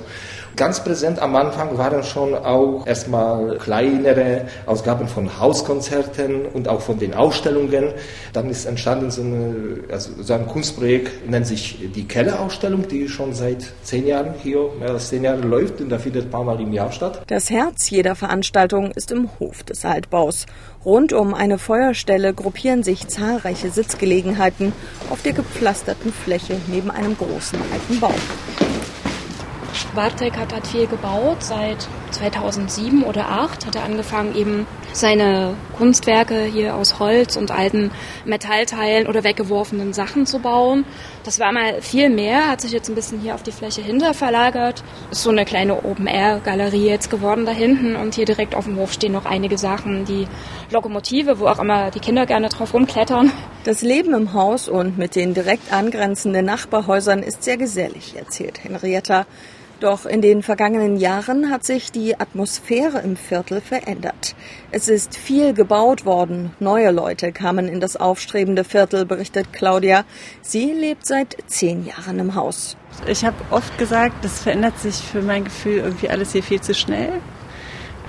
Ganz 0.57 0.83
präsent 0.83 1.19
am 1.19 1.37
Anfang 1.37 1.77
waren 1.77 2.03
schon 2.03 2.35
auch 2.35 2.87
erstmal 2.87 3.59
kleinere 3.59 4.47
Ausgaben 4.65 5.07
von 5.07 5.39
Hauskonzerten 5.39 6.47
und 6.47 6.67
auch 6.67 6.81
von 6.81 6.99
den 6.99 7.13
Ausstellungen. 7.13 7.93
Dann 8.33 8.49
ist 8.49 8.65
entstanden 8.65 9.11
so, 9.11 9.21
eine, 9.21 9.81
also 9.93 10.13
so 10.23 10.33
ein 10.33 10.47
Kunstprojekt, 10.47 11.29
nennt 11.29 11.47
sich 11.47 11.91
die 11.95 12.09
Kellerausstellung, 12.09 12.89
die 12.89 13.07
schon 13.07 13.35
seit 13.35 13.67
zehn 13.83 14.07
Jahren 14.07 14.33
hier, 14.43 14.71
mehr 14.79 14.93
als 14.93 15.11
zehn 15.11 15.25
Jahre 15.25 15.43
läuft 15.43 15.83
und 15.83 15.91
da 15.91 15.99
findet 15.99 16.25
ein 16.25 16.31
paar 16.31 16.45
Mal 16.45 16.59
im 16.59 16.73
Jahr 16.73 16.91
statt. 16.91 17.21
Das 17.27 17.51
Herz 17.51 17.91
jeder 17.91 18.15
Veranstaltung 18.15 18.93
ist 18.93 19.11
im 19.11 19.29
Hof 19.39 19.63
des 19.63 19.85
Altbaus. 19.85 20.47
Rund 20.87 21.13
um 21.13 21.35
eine 21.35 21.59
Feuerstelle 21.59 22.33
gruppieren 22.33 22.83
sich 22.83 23.09
zahlreiche 23.09 23.69
Sitzgelegenheiten 23.69 24.73
auf 25.11 25.21
der 25.21 25.35
gepflasterten 25.35 26.15
Fläche 26.15 26.57
neben 26.69 26.91
einem 26.91 27.15
großen 27.15 27.59
alten 27.75 28.01
Baum. 28.01 28.15
Bartek 29.97 30.37
hat, 30.37 30.55
hat 30.55 30.67
viel 30.67 30.87
gebaut. 30.87 31.39
Seit 31.43 31.89
2007 32.13 33.03
oder 33.03 33.25
2008 33.25 33.67
hat 33.67 33.75
er 33.75 33.85
angefangen, 33.85 34.37
eben 34.37 34.67
seine 34.93 35.55
Kunstwerke 35.77 36.45
hier 36.45 36.75
aus 36.75 36.99
Holz 36.99 37.37
und 37.37 37.51
alten 37.51 37.91
Metallteilen 38.25 39.07
oder 39.07 39.25
weggeworfenen 39.25 39.93
Sachen 39.93 40.27
zu 40.27 40.39
bauen. 40.39 40.85
Das 41.25 41.41
war 41.41 41.51
mal 41.53 41.83
viel 41.83 42.09
mehr, 42.11 42.49
hat 42.49 42.61
sich 42.61 42.73
jetzt 42.73 42.89
ein 42.89 42.95
bisschen 42.95 43.21
hier 43.21 43.35
auf 43.35 43.43
die 43.43 43.53
Fläche 43.53 43.81
hinter 43.81 44.15
verlagert. 44.15 44.85
Ist 45.11 45.23
so 45.23 45.31
eine 45.31 45.45
kleine 45.45 45.85
Open-Air-Galerie 45.85 46.87
jetzt 46.87 47.11
geworden 47.11 47.47
da 47.47 47.53
hinten 47.53 47.97
und 47.97 48.15
hier 48.15 48.27
direkt 48.27 48.55
auf 48.55 48.65
dem 48.65 48.77
Hof 48.77 48.93
stehen 48.93 49.13
noch 49.13 49.25
einige 49.25 49.59
Sachen. 49.59 50.05
Die 50.05 50.27
Lokomotive, 50.71 51.39
wo 51.41 51.47
auch 51.47 51.59
immer 51.59 51.91
die 51.91 52.01
Kinder 52.01 52.27
gerne 52.27 52.49
drauf 52.49 52.75
rumklettern. 52.75 53.33
Das 53.65 53.83
Leben 53.83 54.15
im 54.15 54.35
Haus 54.35 54.69
und 54.69 54.99
mit 54.99 55.17
den 55.17 55.35
direkt 55.35 55.73
angrenzenden 55.73 56.45
Nachbarhäusern 56.45 57.23
ist 57.23 57.43
sehr 57.43 57.57
gesellig, 57.57 58.15
erzählt 58.17 58.63
Henrietta. 58.63 59.27
Doch 59.79 60.07
in 60.07 60.23
den 60.23 60.43
vergangenen 60.43 60.97
Jahren 60.97 61.51
hat 61.51 61.63
sich 61.63 61.93
die 61.93 62.19
Atmosphäre 62.19 63.01
im 63.01 63.15
Viertel 63.15 63.61
verändert. 63.61 64.35
Es 64.71 64.89
ist 64.89 65.19
viel 65.19 65.53
gebaut 65.53 66.07
worden. 66.07 66.53
Neue 66.61 66.91
Leute 66.93 67.31
kamen 67.31 67.69
in 67.69 67.79
das 67.79 67.97
aufstrebende 67.97 68.65
Viertel, 68.65 69.05
berichtet 69.05 69.53
Claudia. 69.53 70.05
Sie 70.41 70.73
lebt 70.73 71.05
seit 71.05 71.37
zehn 71.47 71.85
Jahren 71.85 72.19
im 72.19 72.35
Haus. 72.35 72.79
Ich 73.07 73.27
habe 73.27 73.37
oft 73.51 73.77
gesagt, 73.77 74.25
das 74.25 74.41
verändert 74.41 74.79
sich 74.79 74.95
für 74.95 75.21
mein 75.21 75.45
Gefühl 75.45 75.81
irgendwie 75.81 76.09
alles 76.09 76.33
hier 76.33 76.43
viel 76.43 76.63
zu 76.63 76.73
schnell. 76.73 77.13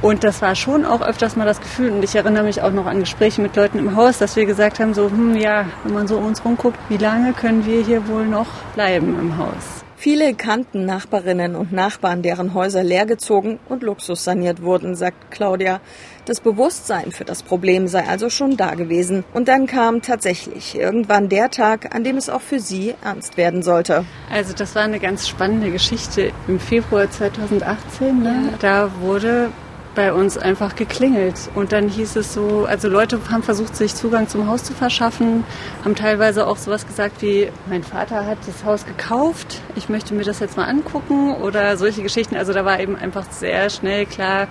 Und 0.02 0.24
das 0.24 0.42
war 0.42 0.56
schon 0.56 0.86
auch 0.86 1.02
öfters 1.02 1.36
mal 1.36 1.46
das 1.46 1.60
Gefühl. 1.60 1.92
Und 1.92 2.04
ich 2.04 2.16
erinnere 2.16 2.44
mich 2.44 2.62
auch 2.62 2.72
noch 2.72 2.86
an 2.86 3.02
Gespräche 3.02 3.42
mit 3.42 3.58
Leuten 3.58 3.80
im 3.80 3.98
Haus, 3.98 4.20
dass 4.20 4.38
wir 4.38 4.46
gesagt 4.46 4.80
haben, 4.80 4.94
so, 4.94 5.10
hm, 5.10 5.36
ja, 5.36 5.66
wenn 5.84 5.94
man 5.94 6.08
so 6.08 6.18
um 6.18 6.28
uns 6.28 6.46
rumguckt, 6.46 6.80
wie 6.88 6.98
lange 6.98 7.34
können 7.34 7.66
wir 7.66 7.84
hier 7.84 8.08
wohl 8.08 8.26
noch 8.26 8.48
bleiben 8.74 9.20
im 9.20 9.38
Haus? 9.38 9.84
Viele 10.00 10.36
kannten 10.36 10.86
Nachbarinnen 10.86 11.56
und 11.56 11.74
Nachbarn, 11.74 12.22
deren 12.22 12.54
Häuser 12.54 12.84
leergezogen 12.84 13.58
und 13.68 13.82
luxussaniert 13.82 14.62
wurden, 14.62 14.96
sagt 14.96 15.32
Claudia. 15.32 15.82
Das 16.26 16.40
Bewusstsein 16.40 17.12
für 17.12 17.26
das 17.26 17.42
Problem 17.42 17.88
sei 17.88 18.06
also 18.08 18.30
schon 18.30 18.58
da 18.58 18.76
gewesen. 18.76 19.24
Und 19.34 19.48
dann 19.48 19.66
kam 19.66 20.04
tatsächlich 20.04 20.78
irgendwann 20.78 21.30
der 21.30 21.50
Tag, 21.50 21.96
an 21.96 22.04
dem 22.04 22.18
es 22.18 22.30
auch 22.30 22.42
für 22.42 22.60
sie 22.60 22.94
ernst 23.04 23.38
werden 23.38 23.64
sollte. 23.64 24.06
Also 24.32 24.54
das 24.54 24.76
war 24.76 24.84
eine 24.84 25.00
ganz 25.00 25.28
spannende 25.28 25.72
Geschichte. 25.72 26.32
Im 26.48 26.60
Februar 26.60 27.10
2018, 27.10 28.22
ne? 28.22 28.54
da 28.60 28.92
wurde 29.02 29.50
bei 29.98 30.14
uns 30.14 30.38
einfach 30.38 30.76
geklingelt. 30.76 31.50
Und 31.56 31.72
dann 31.72 31.90
hieß 31.90 32.18
es 32.18 32.32
so, 32.32 32.66
also 32.70 32.88
Leute 32.88 33.20
haben 33.32 33.42
versucht, 33.42 33.76
sich 33.76 33.96
Zugang 33.96 34.30
zum 34.30 34.48
Haus 34.48 34.64
zu 34.64 34.74
verschaffen, 34.74 35.44
haben 35.84 35.96
teilweise 35.96 36.46
auch 36.46 36.58
sowas 36.58 36.86
gesagt 36.86 37.24
wie, 37.24 37.50
mein 37.68 37.84
Vater 37.84 38.28
hat 38.28 38.38
das 38.46 38.64
Haus 38.64 38.86
gekauft, 38.86 39.60
ich 39.76 39.90
möchte 39.90 40.14
mir 40.14 40.24
das 40.24 40.40
jetzt 40.40 40.56
mal 40.56 40.66
angucken 40.66 41.34
oder 41.34 41.78
solche 41.78 42.04
Geschichten. 42.04 42.36
Also 42.36 42.54
da 42.54 42.64
war 42.64 42.80
eben 42.80 42.96
einfach 42.96 43.26
sehr 43.32 43.72
schnell 43.72 44.06
klar, 44.06 44.48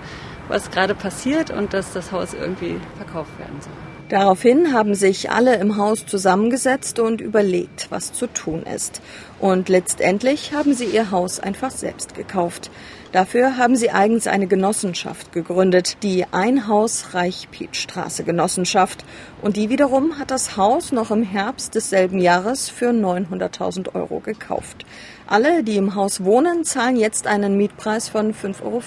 was 0.49 0.69
gerade 0.69 0.93
passiert 0.93 1.49
und 1.49 1.73
dass 1.73 1.93
das 1.93 2.11
Haus 2.11 2.33
irgendwie 2.33 2.75
verkauft 2.97 3.31
werden 3.39 3.55
soll. 3.61 3.73
Daraufhin 4.09 4.73
haben 4.73 4.95
sich 4.95 5.31
alle 5.31 5.55
im 5.55 5.77
Haus 5.77 6.05
zusammengesetzt 6.05 6.99
und 6.99 7.21
überlegt, 7.21 7.87
was 7.89 8.11
zu 8.11 8.27
tun 8.27 8.63
ist. 8.63 9.01
Und 9.39 9.69
letztendlich 9.69 10.53
haben 10.53 10.73
sie 10.73 10.85
ihr 10.85 11.11
Haus 11.11 11.39
einfach 11.39 11.71
selbst 11.71 12.15
gekauft. 12.15 12.69
Dafür 13.13 13.57
haben 13.57 13.77
sie 13.77 13.89
eigens 13.89 14.27
eine 14.27 14.47
Genossenschaft 14.47 15.31
gegründet, 15.31 16.03
die 16.03 16.25
Einhaus 16.31 17.13
Reichpietstraße 17.13 18.25
Genossenschaft. 18.25 19.05
Und 19.41 19.55
die 19.55 19.69
wiederum 19.69 20.19
hat 20.19 20.29
das 20.29 20.57
Haus 20.57 20.91
noch 20.91 21.09
im 21.09 21.23
Herbst 21.23 21.73
desselben 21.75 22.19
Jahres 22.19 22.69
für 22.69 22.89
900.000 22.89 23.95
Euro 23.95 24.19
gekauft. 24.19 24.85
Alle, 25.25 25.63
die 25.63 25.77
im 25.77 25.95
Haus 25.95 26.23
wohnen, 26.23 26.65
zahlen 26.65 26.97
jetzt 26.97 27.27
einen 27.27 27.55
Mietpreis 27.55 28.09
von 28.09 28.33
5,50 28.33 28.63
Euro 28.63 28.81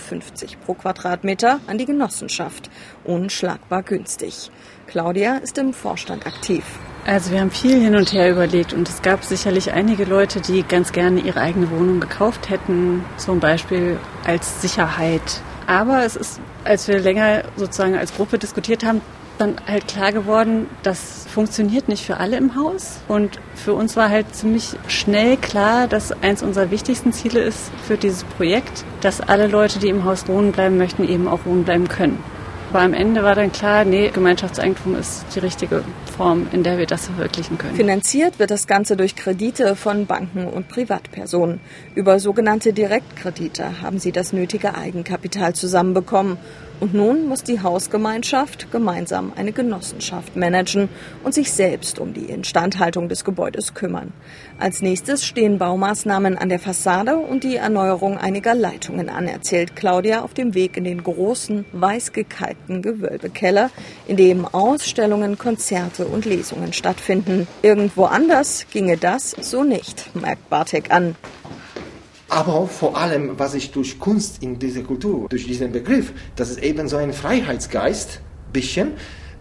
pro 0.67 0.75
Quadratmeter 0.75 1.61
an 1.67 1.79
die 1.79 1.87
Genossenschaft. 1.87 2.71
Unschlagbar 3.05 3.83
günstig. 3.83 4.51
Claudia 4.87 5.37
ist 5.37 5.57
im 5.57 5.73
Vorstand 5.73 6.27
aktiv. 6.27 6.65
Also 7.11 7.33
wir 7.33 7.41
haben 7.41 7.51
viel 7.51 7.83
hin 7.83 7.97
und 7.97 8.13
her 8.13 8.31
überlegt 8.31 8.73
und 8.73 8.89
es 8.89 9.03
gab 9.03 9.25
sicherlich 9.25 9.73
einige 9.73 10.05
Leute, 10.05 10.41
die 10.41 10.63
ganz 10.63 10.93
gerne 10.93 11.19
ihre 11.19 11.41
eigene 11.41 11.69
Wohnung 11.73 11.99
gekauft 11.99 12.49
hätten, 12.51 13.05
zum 13.17 13.41
Beispiel 13.41 13.99
als 14.25 14.63
Sicherheit. 14.63 15.43
Aber 15.67 16.05
es 16.05 16.15
ist, 16.15 16.41
als 16.63 16.87
wir 16.87 17.01
länger 17.01 17.43
sozusagen 17.57 17.97
als 17.97 18.15
Gruppe 18.15 18.39
diskutiert 18.39 18.85
haben, 18.85 19.01
dann 19.39 19.57
halt 19.67 19.89
klar 19.89 20.13
geworden, 20.13 20.69
das 20.85 21.27
funktioniert 21.29 21.89
nicht 21.89 22.07
für 22.07 22.19
alle 22.19 22.37
im 22.37 22.55
Haus. 22.55 23.01
Und 23.09 23.41
für 23.57 23.75
uns 23.75 23.97
war 23.97 24.09
halt 24.09 24.33
ziemlich 24.33 24.77
schnell 24.87 25.37
klar, 25.37 25.89
dass 25.89 26.13
eins 26.23 26.45
unserer 26.45 26.71
wichtigsten 26.71 27.13
Ziele 27.13 27.41
ist 27.41 27.73
für 27.89 27.97
dieses 27.97 28.23
Projekt, 28.23 28.85
dass 29.01 29.21
alle 29.21 29.49
Leute, 29.49 29.81
die 29.81 29.89
im 29.89 30.05
Haus 30.05 30.29
wohnen 30.29 30.53
bleiben 30.53 30.79
möchten, 30.79 31.09
eben 31.09 31.27
auch 31.27 31.41
wohnen 31.45 31.65
bleiben 31.65 31.89
können. 31.89 32.23
Aber 32.71 32.83
am 32.83 32.95
Ende 32.95 33.25
war 33.25 33.35
dann 33.35 33.51
klar, 33.51 33.85
nee, 33.85 34.11
Gemeinschaftseigentum 34.11 34.95
ist 34.95 35.25
die 35.35 35.41
richtige 35.41 35.83
Form, 36.17 36.47
in 36.53 36.63
der 36.63 36.79
wir 36.79 36.87
das 36.87 37.07
verwirklichen 37.07 37.59
können. 37.59 37.75
Finanziert 37.75 38.39
wird 38.39 38.53
das 38.53 38.69
Ganze 38.69 38.97
durch 38.97 39.17
Kredite 39.17 39.75
von 39.75 40.07
Banken 40.07 40.47
und 40.47 40.69
Privatpersonen. 40.69 41.59
Über 41.97 42.21
sogenannte 42.21 42.73
Direktkredite 42.73 43.83
haben 43.83 43.99
sie 43.99 44.13
das 44.13 44.33
nötige 44.33 44.77
Eigenkapital 44.77 45.53
zusammenbekommen. 45.53 46.39
Und 46.81 46.95
nun 46.95 47.29
muss 47.29 47.45
die 47.45 47.61
Hausgemeinschaft 47.61 48.73
gemeinsam 48.73 49.35
eine 49.37 49.53
Genossenschaft 49.53 50.35
managen 50.35 50.89
und 51.23 51.35
sich 51.35 51.53
selbst 51.53 51.99
um 51.99 52.15
die 52.15 52.25
Instandhaltung 52.25 53.11
des 53.11 53.23
Gebäudes 53.23 53.75
kümmern. 53.75 54.15
Als 54.59 54.81
nächstes 54.81 55.27
stehen 55.27 55.59
Baumaßnahmen 55.59 56.39
an 56.39 56.49
der 56.49 56.59
Fassade 56.59 57.17
und 57.17 57.45
die 57.45 57.57
Erneuerung 57.57 58.17
einiger 58.17 58.55
Leitungen 58.55 59.11
an, 59.11 59.29
erzählt 59.29 59.77
Claudia 59.77 60.23
auf 60.23 60.33
dem 60.33 60.55
Weg 60.55 60.79
in 60.79 60.85
den 60.85 61.03
großen, 61.03 61.67
weiß 61.73 62.15
gekalkten 62.15 62.81
Gewölbekeller, 62.81 63.71
in 64.09 64.17
dem 64.17 64.47
Ausstellungen, 64.47 65.37
Konzerte 65.37 66.07
und 66.07 66.25
Lesungen 66.25 66.73
stattfinden. 66.73 67.47
Irgendwo 67.61 68.05
anders 68.05 68.67
ginge 68.73 68.97
das 68.97 69.37
so 69.39 69.65
nicht, 69.65 70.15
merkt 70.17 70.49
Bartek 70.49 70.91
an 70.91 71.15
aber 72.31 72.67
vor 72.67 72.97
allem, 72.97 73.39
was 73.39 73.55
ich 73.55 73.73
durch 73.73 73.99
Kunst 73.99 74.43
in 74.43 74.59
dieser 74.59 74.83
Kultur, 74.83 75.29
durch 75.29 75.47
diesen 75.47 75.73
Begriff, 75.73 76.13
das 76.37 76.51
ist 76.51 76.63
eben 76.63 76.89
so 76.89 76.97
ein 76.97 77.13
Freiheitsgeist, 77.13 78.21
bisschen. 78.53 78.93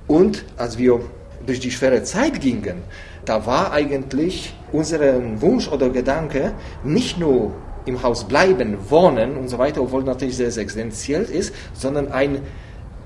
Und 0.07 0.45
als 0.57 0.77
wir 0.77 1.01
durch 1.45 1.59
die 1.59 1.71
schwere 1.71 2.03
Zeit 2.03 2.41
gingen, 2.41 2.81
da 3.25 3.45
war 3.45 3.71
eigentlich 3.71 4.53
unser 4.71 4.99
Wunsch 5.41 5.67
oder 5.67 5.89
Gedanke 5.89 6.53
nicht 6.83 7.19
nur 7.19 7.53
im 7.85 8.01
Haus 8.03 8.27
bleiben, 8.27 8.77
wohnen 8.89 9.37
und 9.37 9.47
so 9.47 9.57
weiter, 9.57 9.81
obwohl 9.81 10.03
natürlich 10.03 10.37
sehr, 10.37 10.51
sehr 10.51 10.63
existenziell 10.63 11.23
ist, 11.23 11.53
sondern 11.73 12.11
ein, 12.11 12.39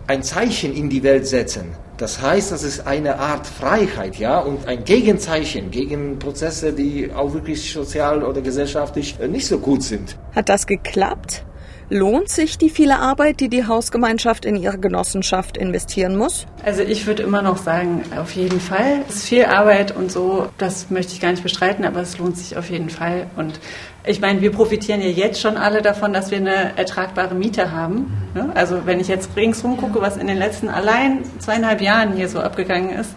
ein 0.08 0.24
Zeichen 0.24 0.76
in 0.76 0.90
die 0.90 1.04
Welt 1.04 1.28
setzen. 1.28 1.76
Das 1.98 2.22
heißt, 2.22 2.52
das 2.52 2.64
ist 2.64 2.88
eine 2.88 3.20
Art 3.20 3.48
Freiheit, 3.48 4.18
ja, 4.18 4.40
und 4.40 4.68
ein 4.68 4.84
Gegenzeichen 4.84 5.72
gegen 5.72 6.20
Prozesse, 6.20 6.74
die 6.74 7.12
auch 7.14 7.34
wirklich 7.34 7.72
sozial 7.72 8.24
oder 8.24 8.42
gesellschaftlich 8.42 9.18
nicht 9.20 9.48
so 9.48 9.60
gut 9.60 9.84
sind. 9.84 10.18
Hat 10.36 10.50
das 10.50 10.68
geklappt? 10.68 11.46
Lohnt 11.90 12.30
sich 12.30 12.58
die 12.58 12.70
viele 12.70 13.00
Arbeit, 13.00 13.40
die 13.40 13.50
die 13.50 13.68
Hausgemeinschaft 13.68 14.46
in 14.46 14.56
ihre 14.56 14.78
Genossenschaft 14.78 15.58
investieren 15.58 16.16
muss? 16.16 16.46
Also 16.64 16.82
ich 16.82 17.06
würde 17.06 17.24
immer 17.24 17.42
noch 17.42 17.58
sagen, 17.58 18.04
auf 18.18 18.32
jeden 18.32 18.60
Fall. 18.60 19.04
Es 19.08 19.16
ist 19.16 19.26
viel 19.26 19.46
Arbeit 19.46 19.96
und 19.96 20.12
so, 20.12 20.48
das 20.58 20.90
möchte 20.90 21.14
ich 21.14 21.20
gar 21.20 21.32
nicht 21.32 21.44
bestreiten, 21.44 21.86
aber 21.86 22.02
es 22.02 22.18
lohnt 22.18 22.38
sich 22.38 22.58
auf 22.58 22.70
jeden 22.70 22.90
Fall. 22.90 23.28
Und 23.36 23.60
ich 24.06 24.22
meine, 24.22 24.42
wir 24.42 24.52
profitieren 24.52 25.02
ja 25.02 25.08
jetzt 25.08 25.42
schon 25.42 25.58
alle 25.58 25.82
davon, 25.82 26.14
dass 26.14 26.32
wir 26.32 26.38
eine 26.38 26.78
ertragbare 26.78 27.36
Miete 27.36 27.72
haben. 27.72 28.12
Ne? 28.34 28.52
Also 28.56 28.86
wenn 28.86 29.00
ich 29.00 29.08
jetzt 29.08 29.30
ringsum 29.36 29.78
gucke, 29.78 30.02
was 30.02 30.18
in 30.18 30.28
den 30.28 30.38
letzten 30.38 30.70
allein 30.70 31.24
zweieinhalb 31.40 31.82
Jahren 31.82 32.14
hier 32.14 32.30
so 32.30 32.40
abgegangen 32.40 32.92
ist, 32.92 33.12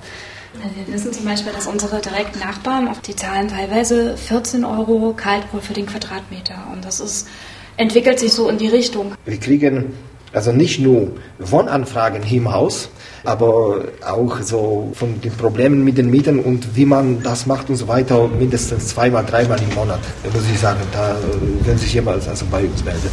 wir 0.75 0.95
wissen 0.95 1.13
zum 1.13 1.27
Beispiel, 1.27 1.53
dass 1.53 1.67
unsere 1.67 2.01
direkten 2.01 2.39
Nachbarn, 2.39 2.89
die 3.07 3.15
zahlen 3.15 3.49
teilweise 3.49 4.17
14 4.17 4.65
Euro 4.65 5.13
Kaltkohl 5.15 5.61
für 5.61 5.75
den 5.75 5.87
Quadratmeter. 5.87 6.55
Und 6.73 6.85
das 6.85 7.01
ist 7.01 7.29
entwickelt 7.77 8.19
sich 8.19 8.33
so 8.33 8.49
in 8.49 8.59
die 8.59 8.69
Richtung. 8.69 9.13
Wir 9.25 9.39
kriegen 9.39 9.93
Also 10.37 10.53
nicht 10.53 10.81
nur 10.81 11.13
Wohnanfragen 11.39 12.23
im 12.31 12.53
Haus, 12.53 12.91
aber 13.25 13.87
auch 14.07 14.43
so 14.43 14.93
von 14.93 15.19
den 15.23 15.33
Problemen 15.33 15.83
mit 15.83 15.97
den 15.97 16.11
Mieten 16.11 16.41
und 16.41 16.77
wie 16.77 16.85
man 16.85 17.23
das 17.23 17.47
macht 17.47 17.71
und 17.71 17.77
so 17.77 17.89
weiter, 17.89 18.29
mindestens 18.29 18.89
zweimal, 18.89 19.25
dreimal 19.25 19.59
im 19.63 19.75
Monat, 19.75 20.01
muss 20.35 20.43
ich 20.53 20.59
sagen. 20.61 20.81
Da 20.93 21.17
werden 21.65 21.79
sich 21.79 21.95
jemals 21.95 22.29
also 22.29 22.45
bei 22.51 22.65
uns 22.65 22.85
melden. 22.85 23.09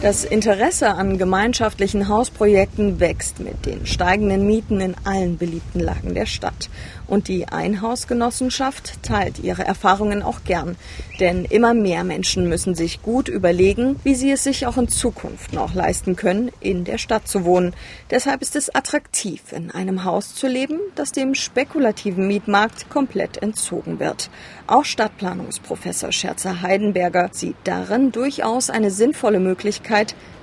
Das 0.00 0.24
Interesse 0.24 0.90
an 0.90 1.18
gemeinschaftlichen 1.18 2.06
Hausprojekten 2.06 3.00
wächst 3.00 3.40
mit 3.40 3.66
den 3.66 3.84
steigenden 3.84 4.46
Mieten 4.46 4.80
in 4.80 4.94
allen 5.02 5.38
beliebten 5.38 5.80
Lagen 5.80 6.14
der 6.14 6.26
Stadt. 6.26 6.70
Und 7.08 7.26
die 7.26 7.48
Einhausgenossenschaft 7.48 9.02
teilt 9.02 9.40
ihre 9.40 9.64
Erfahrungen 9.64 10.22
auch 10.22 10.44
gern. 10.44 10.76
Denn 11.18 11.44
immer 11.44 11.74
mehr 11.74 12.04
Menschen 12.04 12.48
müssen 12.48 12.76
sich 12.76 13.02
gut 13.02 13.28
überlegen, 13.28 13.98
wie 14.04 14.14
sie 14.14 14.30
es 14.30 14.44
sich 14.44 14.68
auch 14.68 14.76
in 14.76 14.88
Zukunft 14.88 15.52
noch 15.52 15.74
leisten 15.74 16.14
können, 16.14 16.52
in 16.60 16.84
der 16.84 16.98
Stadt 16.98 17.26
zu 17.26 17.44
wohnen. 17.44 17.74
Deshalb 18.10 18.40
ist 18.40 18.54
es 18.54 18.72
attraktiv, 18.72 19.52
in 19.52 19.72
einem 19.72 20.04
Haus 20.04 20.32
zu 20.32 20.46
leben, 20.46 20.78
das 20.94 21.10
dem 21.10 21.34
spekulativen 21.34 22.28
Mietmarkt 22.28 22.88
komplett 22.88 23.42
entzogen 23.42 23.98
wird. 23.98 24.30
Auch 24.68 24.84
Stadtplanungsprofessor 24.84 26.12
Scherzer 26.12 26.62
Heidenberger 26.62 27.30
sieht 27.32 27.56
darin 27.64 28.12
durchaus 28.12 28.70
eine 28.70 28.92
sinnvolle 28.92 29.40
Möglichkeit, 29.40 29.87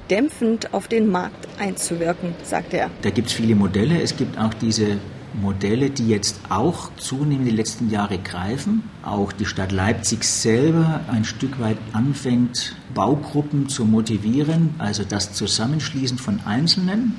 dämpfend 0.10 0.74
auf 0.74 0.88
den 0.88 1.08
Markt 1.10 1.48
einzuwirken, 1.60 2.36
sagt 2.44 2.74
er. 2.74 2.90
Da 3.02 3.10
gibt 3.10 3.28
es 3.30 3.34
viele 3.34 3.56
Modelle. 3.56 4.02
Es 4.02 4.16
gibt 4.16 4.38
auch 4.38 4.54
diese 4.54 4.98
Modelle, 5.42 5.90
die 5.90 6.08
jetzt 6.08 6.40
auch 6.50 6.92
zunehmend 6.98 7.48
die 7.48 7.56
letzten 7.56 7.90
Jahre 7.90 8.18
greifen. 8.18 8.90
Auch 9.04 9.32
die 9.32 9.46
Stadt 9.46 9.72
Leipzig 9.72 10.24
selber 10.24 11.02
ein 11.12 11.25
Stück 11.25 11.60
weit 11.60 11.78
anfängt, 11.94 12.75
Baugruppen 12.94 13.68
zu 13.68 13.86
motivieren, 13.86 14.75
also 14.78 15.04
das 15.04 15.34
Zusammenschließen 15.34 16.18
von 16.18 16.40
Einzelnen, 16.46 17.16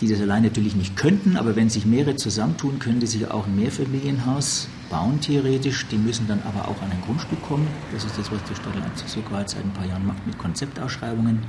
die 0.00 0.08
das 0.08 0.20
allein 0.20 0.42
natürlich 0.42 0.74
nicht 0.74 0.96
könnten, 0.96 1.36
aber 1.36 1.56
wenn 1.56 1.70
sich 1.70 1.86
mehrere 1.86 2.16
zusammentun, 2.16 2.78
können 2.78 3.00
die 3.00 3.06
sich 3.06 3.30
auch 3.30 3.46
ein 3.46 3.56
Mehrfamilienhaus 3.56 4.68
bauen, 4.90 5.20
theoretisch. 5.20 5.86
Die 5.90 5.96
müssen 5.96 6.26
dann 6.26 6.42
aber 6.42 6.68
auch 6.68 6.82
an 6.82 6.90
ein 6.90 7.00
Grundstück 7.06 7.40
kommen. 7.42 7.66
Das 7.92 8.04
ist 8.04 8.18
das, 8.18 8.30
was 8.30 8.42
die 8.44 8.54
Stadt 8.54 8.74
Leipzig 8.74 9.08
sogar 9.08 9.48
seit 9.48 9.64
ein 9.64 9.72
paar 9.72 9.86
Jahren 9.86 10.06
macht 10.06 10.26
mit 10.26 10.38
Konzeptausschreibungen. 10.38 11.40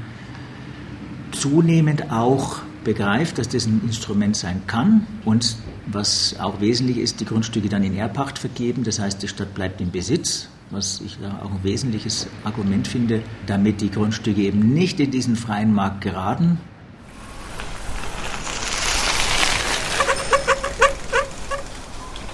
Zunehmend 1.31 2.11
auch 2.11 2.61
begreift, 2.83 3.37
dass 3.37 3.49
das 3.49 3.65
ein 3.65 3.81
Instrument 3.83 4.37
sein 4.37 4.61
kann 4.67 5.05
und 5.25 5.57
was 5.87 6.35
auch 6.39 6.61
wesentlich 6.61 6.97
ist, 6.97 7.19
die 7.19 7.25
Grundstücke 7.25 7.69
dann 7.69 7.83
in 7.83 7.95
Erbpacht 7.95 8.39
vergeben. 8.39 8.83
Das 8.83 8.99
heißt, 8.99 9.21
die 9.21 9.27
Stadt 9.27 9.53
bleibt 9.53 9.81
im 9.81 9.91
Besitz, 9.91 10.47
was 10.71 11.01
ich 11.01 11.17
da 11.21 11.41
auch 11.43 11.51
ein 11.51 11.63
wesentliches 11.63 12.27
Argument 12.43 12.87
finde, 12.87 13.21
damit 13.45 13.81
die 13.81 13.91
Grundstücke 13.91 14.41
eben 14.41 14.73
nicht 14.73 14.99
in 14.99 15.11
diesen 15.11 15.35
freien 15.35 15.73
Markt 15.73 16.01
geraten. 16.01 16.59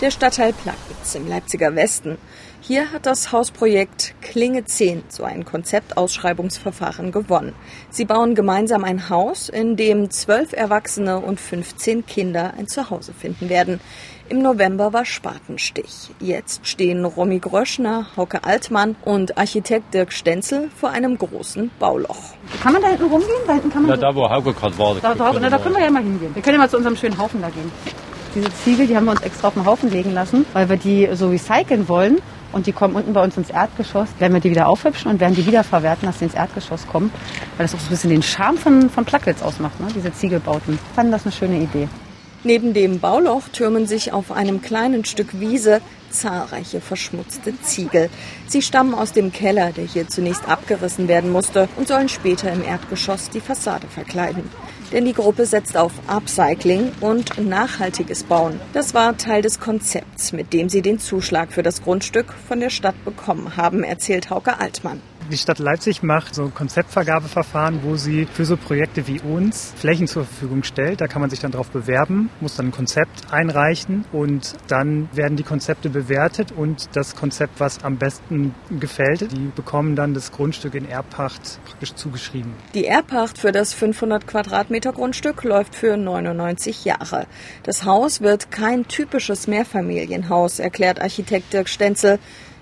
Der 0.02 0.10
Stadtteil 0.10 0.52
Plagwitz 0.52 1.14
im 1.14 1.28
Leipziger 1.28 1.76
Westen. 1.76 2.18
Hier 2.60 2.92
hat 2.92 3.06
das 3.06 3.32
Hausprojekt 3.32 4.16
Klinge 4.22 4.66
10 4.66 5.04
so 5.10 5.24
ein 5.24 5.46
Konzeptausschreibungsverfahren 5.46 7.12
gewonnen. 7.12 7.54
Sie 7.92 8.06
bauen 8.06 8.34
gemeinsam 8.34 8.84
ein 8.84 9.10
Haus, 9.10 9.48
in 9.48 9.76
dem 9.76 10.10
zwölf 10.10 10.54
Erwachsene 10.54 11.20
und 11.20 11.40
15 11.40 12.08
Kinder 12.08 12.56
ein 12.58 12.68
Zuhause 12.68 13.14
finden 13.14 13.50
werden. 13.50 13.80
Im 14.28 14.42
November 14.42 14.92
war 14.92 15.06
Spatenstich. 15.06 16.10
Jetzt 16.20 16.66
stehen 16.66 17.06
Romy 17.06 17.38
Gröschner, 17.38 18.08
Hauke 18.18 18.44
Altmann 18.44 18.96
und 19.06 19.38
Architekt 19.38 19.94
Dirk 19.94 20.14
Stenzel 20.14 20.72
vor 20.76 20.90
einem 20.90 21.16
großen 21.20 21.70
Bauloch. 21.78 22.34
Kann 22.64 22.74
man 22.74 22.82
da 22.82 22.88
hinten 22.88 23.04
rumgehen? 23.04 23.42
Da 23.46 23.54
hinten 23.54 23.70
kann 23.70 23.84
man 23.84 23.92
Na, 23.92 23.98
da 23.98 24.16
wo 24.16 24.28
Hauke 24.28 24.52
gerade 24.52 24.76
war. 24.80 24.96
da, 25.00 25.14
da, 25.14 25.32
da 25.32 25.58
können 25.60 25.76
wir 25.76 25.84
ja 25.84 25.92
mal 25.92 26.02
hingehen. 26.02 26.34
Wir 26.34 26.42
können 26.42 26.56
ja 26.56 26.62
mal 26.64 26.70
zu 26.72 26.78
unserem 26.78 26.96
schönen 26.96 27.20
Haufen 27.20 27.40
da 27.40 27.50
gehen. 27.50 27.72
Diese 28.34 28.54
Ziegel, 28.64 28.88
die 28.88 28.96
haben 28.96 29.06
wir 29.06 29.12
uns 29.12 29.22
extra 29.22 29.50
auf 29.50 29.56
den 29.56 29.66
Haufen 29.66 29.92
legen 29.92 30.14
lassen, 30.14 30.46
weil 30.54 30.70
wir 30.70 30.78
die 30.78 31.10
so 31.14 31.30
recyceln 31.30 31.90
wollen. 31.90 32.20
Und 32.54 32.68
die 32.68 32.72
kommen 32.74 32.96
unten 32.96 33.14
bei 33.14 33.24
uns 33.24 33.38
ins 33.38 33.50
Erdgeschoss. 33.50 34.10
Werden 34.20 34.34
wir 34.34 34.42
die 34.42 34.50
wieder 34.50 34.68
aufhübschen 34.68 35.10
und 35.10 35.20
werden 35.20 35.36
die 35.36 35.46
wieder 35.46 35.64
verwerten, 35.64 36.06
dass 36.06 36.20
sie 36.20 36.26
ins 36.26 36.34
Erdgeschoss 36.34 36.88
kommen. 36.88 37.12
Weil 37.58 37.66
das 37.66 37.76
auch 37.76 37.80
so 37.80 37.88
ein 37.88 37.90
bisschen 37.90 38.10
den 38.10 38.24
Charme 38.24 38.58
von, 38.58 38.90
von 38.90 39.06
Plagwitz 39.06 39.42
ausmacht, 39.42 39.80
ne? 39.80 39.88
diese 39.96 40.14
Ziegelbauten. 40.14 40.76
Ich 40.76 40.96
fand 40.96 41.14
das 41.14 41.24
eine 41.24 41.32
schöne 41.32 41.58
Idee. 41.60 41.88
Neben 42.44 42.74
dem 42.74 43.00
Bauloch 43.00 43.50
türmen 43.50 43.86
sich 43.86 44.14
auf 44.14 44.32
einem 44.32 44.62
kleinen 44.62 45.06
Stück 45.06 45.40
Wiese 45.40 45.80
zahlreiche 46.10 46.82
verschmutzte 46.82 47.54
Ziegel. 47.62 48.10
Sie 48.48 48.62
stammen 48.62 48.96
aus 48.96 49.12
dem 49.12 49.32
Keller, 49.32 49.72
der 49.72 49.86
hier 49.86 50.08
zunächst 50.08 50.48
abgerissen 50.50 51.08
werden 51.08 51.32
musste 51.32 51.70
und 51.78 51.88
sollen 51.88 52.10
später 52.10 52.52
im 52.52 52.64
Erdgeschoss 52.64 53.30
die 53.30 53.42
Fassade 53.42 53.88
verkleiden. 53.88 54.44
Denn 54.92 55.06
die 55.06 55.14
Gruppe 55.14 55.46
setzt 55.46 55.78
auf 55.78 55.94
Upcycling 56.08 56.92
und 57.00 57.38
nachhaltiges 57.38 58.24
Bauen. 58.24 58.60
Das 58.74 58.94
war 58.94 59.18
Teil 59.18 59.42
des 59.42 59.60
Konzepts, 59.60 60.34
mit 60.34 60.54
dem 60.54 60.70
sie 60.70 60.82
den 60.82 61.00
Zuschlag 61.00 61.54
für 61.54 61.64
das 61.64 61.82
Grundstück 61.82 62.34
von 62.48 62.60
der 62.60 62.70
Stadt 62.70 63.06
bekommen 63.06 63.56
haben, 63.58 63.84
erzählt 63.84 64.30
Hauke 64.30 64.60
Altmann. 64.60 65.02
Die 65.30 65.38
Stadt 65.38 65.60
Leipzig 65.60 66.04
macht 66.04 66.36
so 66.36 66.50
Konzeptvergabeverfahren, 66.50 67.84
wo 67.84 67.96
sie 67.96 68.26
für 68.26 68.44
so 68.44 68.58
Projekte 68.58 69.08
wie 69.08 69.20
uns 69.20 69.74
Flächen 69.78 70.08
zur 70.08 70.26
Verfügung 70.26 70.64
stellt. 70.64 71.00
Da 71.00 71.08
kann 71.08 71.22
man 71.22 71.30
sich 71.30 71.40
dann 71.40 71.52
darauf 71.52 71.70
bewerben, 71.70 72.30
muss 72.42 72.56
dann 72.56 72.68
ein 72.68 72.72
Konzept 72.72 73.32
einreichen 73.32 74.06
und 74.12 74.56
dann 74.68 75.10
werden 75.14 75.38
die 75.38 75.44
Konzepte 75.44 75.90
bewertet 75.90 76.52
und 76.52 76.90
das 76.94 77.16
Konzept, 77.16 77.60
was 77.60 77.84
am 77.84 77.98
besten 77.98 78.54
gefällt, 78.80 79.32
die 79.32 79.52
bekommen 79.56 79.96
dann 79.96 80.14
das 80.14 80.32
Grundstück 80.32 80.76
in 80.76 80.88
Erbpacht 80.88 81.60
praktisch 81.66 81.94
zugeschrieben. 81.96 82.54
Die 82.74 82.86
Erbpacht 82.86 83.38
für 83.38 83.52
das 83.52 83.74
500 83.74 84.28
Quadratmeter 84.28 84.92
Grundstück 84.92 85.44
läuft 85.44 85.76
für 85.76 85.98
99 85.98 86.84
Jahre. 86.86 87.26
Das 87.64 87.86
Haus 87.86 88.22
wird 88.22 88.52
kein 88.52 88.88
typisches 88.88 89.48
Mehrfamilienhaus, 89.48 90.60
erklärt 90.60 91.02
Architekt 91.02 91.54
Dirk 91.54 91.70
Stenzel. 91.70 92.20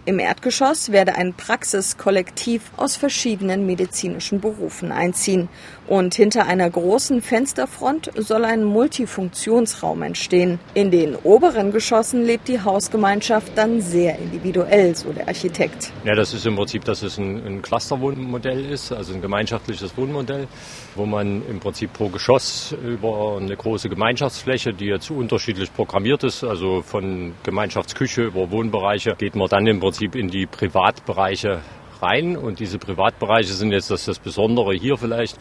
Im 0.09 0.17
Erdgeschoss 0.17 0.91
werde 0.91 1.13
ein 1.17 1.35
Praxiskollektiv 1.35 2.71
aus 2.77 2.95
verschiedenen 2.95 3.67
medizinischen 3.67 4.41
Berufen 4.41 4.91
einziehen. 4.91 5.49
Und 5.89 6.13
hinter 6.13 6.45
einer 6.45 6.69
großen 6.69 7.19
Fensterfront 7.19 8.11
soll 8.15 8.45
ein 8.45 8.63
Multifunktionsraum 8.63 10.03
entstehen. 10.03 10.59
In 10.75 10.91
den 10.91 11.15
oberen 11.15 11.71
Geschossen 11.71 12.23
lebt 12.23 12.47
die 12.47 12.61
Hausgemeinschaft 12.61 13.57
dann 13.57 13.81
sehr 13.81 14.19
individuell, 14.19 14.95
so 14.95 15.11
der 15.11 15.27
Architekt. 15.27 15.91
Ja, 16.03 16.13
das 16.13 16.35
ist 16.35 16.45
im 16.45 16.55
Prinzip, 16.57 16.85
dass 16.85 17.01
es 17.01 17.17
ein, 17.17 17.43
ein 17.43 17.61
Clusterwohnmodell 17.63 18.69
ist, 18.69 18.91
also 18.91 19.15
ein 19.15 19.21
gemeinschaftliches 19.21 19.97
Wohnmodell, 19.97 20.47
wo 20.93 21.07
man 21.07 21.41
im 21.49 21.59
Prinzip 21.59 21.91
pro 21.91 22.09
Geschoss 22.09 22.75
über 22.85 23.39
eine 23.41 23.57
große 23.57 23.89
Gemeinschaftsfläche, 23.89 24.73
die 24.73 24.85
jetzt 24.85 25.09
unterschiedlich 25.09 25.73
programmiert 25.73 26.23
ist, 26.23 26.43
also 26.43 26.83
von 26.83 27.33
Gemeinschaftsküche 27.41 28.25
über 28.25 28.51
Wohnbereiche, 28.51 29.15
geht 29.17 29.35
man 29.35 29.47
dann 29.47 29.65
im 29.65 29.79
Prinzip 29.79 30.13
in 30.13 30.27
die 30.27 30.45
Privatbereiche 30.45 31.61
rein. 32.01 32.37
Und 32.37 32.59
diese 32.59 32.77
Privatbereiche 32.77 33.53
sind 33.53 33.71
jetzt 33.71 33.91
das, 33.91 34.05
das 34.05 34.19
Besondere 34.19 34.73
hier 34.73 34.97
vielleicht, 34.97 35.37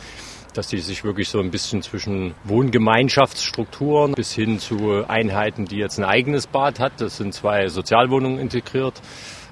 dass 0.55 0.69
die 0.69 0.79
sich 0.79 1.05
wirklich 1.05 1.29
so 1.29 1.41
ein 1.41 1.51
bisschen 1.51 1.83
zwischen 1.83 2.35
Wohngemeinschaftsstrukturen 2.45 4.13
bis 4.15 4.33
hin 4.33 4.59
zu 4.59 5.05
Einheiten, 5.07 5.67
die 5.67 5.77
jetzt 5.77 5.99
ein 5.99 6.05
eigenes 6.05 6.47
Bad 6.47 6.81
hat. 6.81 7.01
Das 7.01 7.17
sind 7.17 7.35
zwei 7.35 7.69
Sozialwohnungen 7.69 8.39
integriert. 8.39 9.01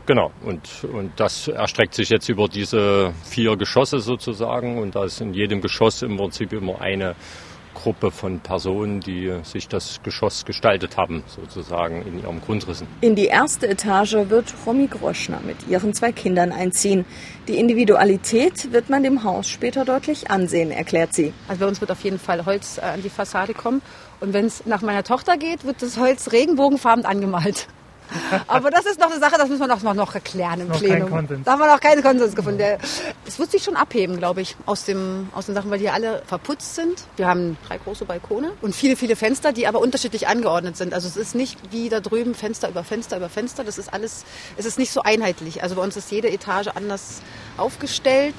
Genau, 0.06 0.30
und, 0.44 0.68
und 0.84 1.12
das 1.16 1.48
erstreckt 1.48 1.94
sich 1.94 2.10
jetzt 2.10 2.28
über 2.28 2.46
diese 2.48 3.12
vier 3.24 3.56
Geschosse 3.56 3.98
sozusagen. 3.98 4.78
Und 4.78 4.94
da 4.94 5.04
ist 5.04 5.20
in 5.20 5.34
jedem 5.34 5.60
Geschoss 5.60 6.02
im 6.02 6.16
Prinzip 6.16 6.52
immer 6.52 6.80
eine 6.80 7.16
Gruppe 7.86 8.10
von 8.10 8.40
Personen, 8.40 8.98
die 8.98 9.32
sich 9.44 9.68
das 9.68 10.00
Geschoss 10.02 10.44
gestaltet 10.44 10.96
haben, 10.96 11.22
sozusagen 11.28 12.02
in 12.02 12.20
ihrem 12.20 12.40
Grundrissen. 12.40 12.88
In 13.00 13.14
die 13.14 13.26
erste 13.26 13.68
Etage 13.68 14.28
wird 14.28 14.52
Romy 14.66 14.88
Groschner 14.88 15.38
mit 15.46 15.68
ihren 15.68 15.94
zwei 15.94 16.10
Kindern 16.10 16.50
einziehen. 16.50 17.04
Die 17.46 17.56
Individualität 17.56 18.72
wird 18.72 18.90
man 18.90 19.04
dem 19.04 19.22
Haus 19.22 19.48
später 19.48 19.84
deutlich 19.84 20.32
ansehen, 20.32 20.72
erklärt 20.72 21.14
sie. 21.14 21.32
Also 21.46 21.60
bei 21.60 21.68
uns 21.68 21.80
wird 21.80 21.92
auf 21.92 22.00
jeden 22.00 22.18
Fall 22.18 22.44
Holz 22.44 22.78
äh, 22.78 22.80
an 22.80 23.02
die 23.02 23.08
Fassade 23.08 23.54
kommen. 23.54 23.82
Und 24.18 24.32
wenn 24.32 24.46
es 24.46 24.66
nach 24.66 24.82
meiner 24.82 25.04
Tochter 25.04 25.36
geht, 25.36 25.64
wird 25.64 25.80
das 25.80 25.96
Holz 25.96 26.32
regenbogenfarben 26.32 27.04
angemalt. 27.04 27.68
Aber 28.46 28.70
das 28.70 28.86
ist 28.86 28.98
noch 29.00 29.10
eine 29.10 29.20
Sache, 29.20 29.36
das 29.38 29.48
müssen 29.48 29.60
wir 29.60 29.66
noch, 29.66 29.82
noch, 29.82 29.94
noch 29.94 30.14
erklären 30.14 30.60
im 30.60 30.68
Noch 30.68 30.78
Plenum. 30.78 31.00
kein 31.00 31.10
Konsens. 31.10 31.44
Da 31.44 31.52
haben 31.52 31.58
wir 31.60 31.66
noch 31.66 31.80
keinen 31.80 32.02
Konsens 32.02 32.34
gefunden. 32.34 32.62
Es 33.26 33.38
wird 33.38 33.50
sich 33.50 33.62
schon 33.62 33.76
abheben, 33.76 34.18
glaube 34.18 34.40
ich, 34.40 34.56
aus, 34.66 34.84
dem, 34.84 35.28
aus 35.34 35.46
den 35.46 35.54
Sachen, 35.54 35.70
weil 35.70 35.78
die 35.78 35.90
alle 35.90 36.22
verputzt 36.26 36.74
sind. 36.74 37.04
Wir 37.16 37.26
haben 37.26 37.56
drei 37.66 37.78
große 37.78 38.04
Balkone 38.04 38.52
und 38.60 38.74
viele, 38.74 38.96
viele 38.96 39.16
Fenster, 39.16 39.52
die 39.52 39.66
aber 39.66 39.80
unterschiedlich 39.80 40.28
angeordnet 40.28 40.76
sind. 40.76 40.94
Also 40.94 41.08
es 41.08 41.16
ist 41.16 41.34
nicht 41.34 41.58
wie 41.70 41.88
da 41.88 42.00
drüben 42.00 42.34
Fenster 42.34 42.68
über 42.68 42.84
Fenster 42.84 43.16
über 43.16 43.28
Fenster. 43.28 43.64
Das 43.64 43.78
ist 43.78 43.92
alles, 43.92 44.24
es 44.56 44.66
ist 44.66 44.78
nicht 44.78 44.92
so 44.92 45.02
einheitlich. 45.02 45.62
Also 45.62 45.76
bei 45.76 45.82
uns 45.82 45.96
ist 45.96 46.10
jede 46.10 46.30
Etage 46.30 46.68
anders 46.74 47.22
aufgestellt 47.56 48.34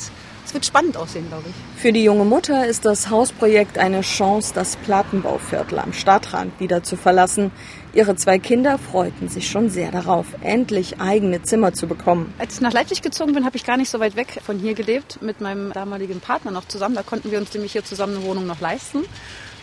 Es 0.46 0.54
wird 0.54 0.66
spannend 0.66 0.96
aussehen, 0.96 1.28
glaube 1.28 1.44
ich. 1.50 1.82
Für 1.82 1.92
die 1.92 2.04
junge 2.04 2.24
Mutter 2.24 2.66
ist 2.68 2.86
das 2.86 3.10
Hausprojekt 3.10 3.78
eine 3.78 4.00
Chance, 4.00 4.54
das 4.56 4.78
Plattenbauviertel 4.78 5.78
am 5.78 5.92
Stadtrand 5.92 6.58
wieder 6.62 6.84
zu 6.84 6.96
verlassen. 6.96 7.52
Ihre 7.98 8.16
zwei 8.16 8.38
Kinder 8.38 8.78
freuten 8.78 9.28
sich 9.28 9.50
schon 9.50 9.72
sehr 9.72 9.90
darauf, 9.90 10.28
endlich 10.42 11.02
eigene 11.02 11.42
Zimmer 11.42 11.74
zu 11.74 11.88
bekommen. 11.88 12.32
Als 12.38 12.54
ich 12.54 12.62
nach 12.62 12.72
Leipzig 12.72 13.02
gezogen 13.02 13.34
bin, 13.34 13.44
habe 13.44 13.58
ich 13.58 13.66
gar 13.66 13.76
nicht 13.76 13.90
so 13.90 14.00
weit 14.00 14.16
weg 14.16 14.40
von 14.46 14.60
hier 14.60 14.76
gelebt, 14.76 15.20
mit 15.24 15.42
meinem 15.42 15.74
damaligen 15.74 16.20
Partner 16.20 16.52
noch 16.52 16.68
zusammen. 16.68 16.94
Da 16.94 17.02
konnten 17.02 17.32
wir 17.32 17.40
uns 17.40 17.52
nämlich 17.56 17.72
hier 17.72 17.84
zusammen 17.84 18.18
eine 18.18 18.24
Wohnung 18.24 18.46
noch 18.46 18.62
leisten. 18.62 19.04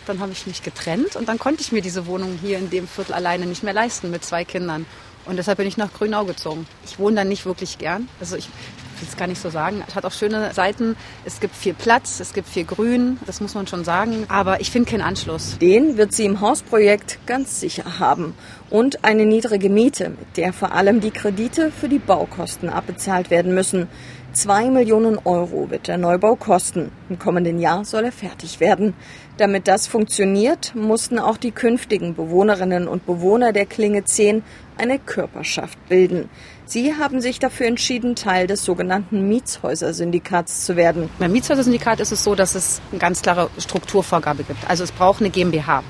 Dann 0.05 0.19
habe 0.19 0.33
ich 0.33 0.47
mich 0.47 0.63
getrennt 0.63 1.15
und 1.15 1.29
dann 1.29 1.39
konnte 1.39 1.61
ich 1.61 1.71
mir 1.71 1.81
diese 1.81 2.07
Wohnung 2.07 2.37
hier 2.41 2.57
in 2.57 2.69
dem 2.69 2.89
Viertel 2.89 3.13
alleine 3.13 3.45
nicht 3.45 3.63
mehr 3.63 3.73
leisten 3.73 4.11
mit 4.11 4.25
zwei 4.25 4.43
Kindern. 4.43 4.85
Und 5.23 5.37
deshalb 5.37 5.59
bin 5.59 5.67
ich 5.67 5.77
nach 5.77 5.93
Grünau 5.93 6.25
gezogen. 6.25 6.67
Ich 6.85 6.99
wohne 6.99 7.15
da 7.15 7.23
nicht 7.23 7.45
wirklich 7.45 7.77
gern. 7.77 8.09
Also 8.19 8.35
ich 8.35 8.49
will 8.99 9.07
es 9.09 9.17
gar 9.17 9.27
nicht 9.27 9.41
so 9.41 9.49
sagen. 9.49 9.83
Es 9.87 9.95
hat 9.95 10.05
auch 10.05 10.11
schöne 10.11 10.53
Seiten. 10.53 10.95
Es 11.25 11.39
gibt 11.39 11.55
viel 11.55 11.73
Platz, 11.73 12.19
es 12.19 12.33
gibt 12.33 12.47
viel 12.47 12.65
Grün. 12.65 13.19
Das 13.25 13.41
muss 13.41 13.55
man 13.55 13.67
schon 13.67 13.83
sagen. 13.83 14.25
Aber 14.27 14.61
ich 14.61 14.71
finde 14.71 14.89
keinen 14.89 15.01
Anschluss. 15.01 15.57
Den 15.59 15.97
wird 15.97 16.13
sie 16.13 16.25
im 16.25 16.41
Hausprojekt 16.41 17.19
ganz 17.25 17.59
sicher 17.59 17.99
haben. 17.99 18.33
Und 18.69 19.03
eine 19.03 19.25
niedrige 19.25 19.69
Miete, 19.69 20.09
mit 20.09 20.37
der 20.37 20.53
vor 20.53 20.73
allem 20.73 20.99
die 20.99 21.11
Kredite 21.11 21.71
für 21.71 21.89
die 21.89 21.99
Baukosten 21.99 22.69
abbezahlt 22.69 23.29
werden 23.29 23.53
müssen. 23.53 23.87
Zwei 24.35 24.69
Millionen 24.69 25.17
Euro 25.23 25.69
wird 25.69 25.87
der 25.87 25.97
Neubau 25.97 26.35
kosten. 26.35 26.91
Im 27.07 27.17
kommenden 27.17 27.57
Jahr 27.57 27.85
soll 27.85 28.03
er 28.03 28.11
fertig 28.11 28.59
werden. 28.59 28.93
Damit 29.37 29.69
das 29.69 29.87
funktioniert, 29.87 30.75
mussten 30.75 31.19
auch 31.19 31.37
die 31.37 31.51
künftigen 31.51 32.15
Bewohnerinnen 32.15 32.89
und 32.89 33.05
Bewohner 33.05 33.53
der 33.53 33.65
Klinge 33.65 34.03
10 34.03 34.43
eine 34.77 34.99
Körperschaft 34.99 35.77
bilden. 35.89 36.29
Sie 36.65 36.95
haben 36.95 37.21
sich 37.21 37.39
dafür 37.39 37.67
entschieden, 37.67 38.15
Teil 38.15 38.47
des 38.47 38.65
sogenannten 38.65 39.27
Mietshäuser-Syndikats 39.27 40.65
zu 40.65 40.75
werden. 40.75 41.09
Beim 41.19 41.31
Mietshäuser-Syndikat 41.31 41.99
ist 41.99 42.11
es 42.11 42.23
so, 42.23 42.35
dass 42.35 42.55
es 42.55 42.81
eine 42.91 42.99
ganz 42.99 43.21
klare 43.21 43.49
Strukturvorgabe 43.57 44.43
gibt. 44.43 44.67
Also 44.69 44.83
es 44.83 44.91
braucht 44.91 45.21
eine 45.21 45.29
GmbH. 45.29 45.83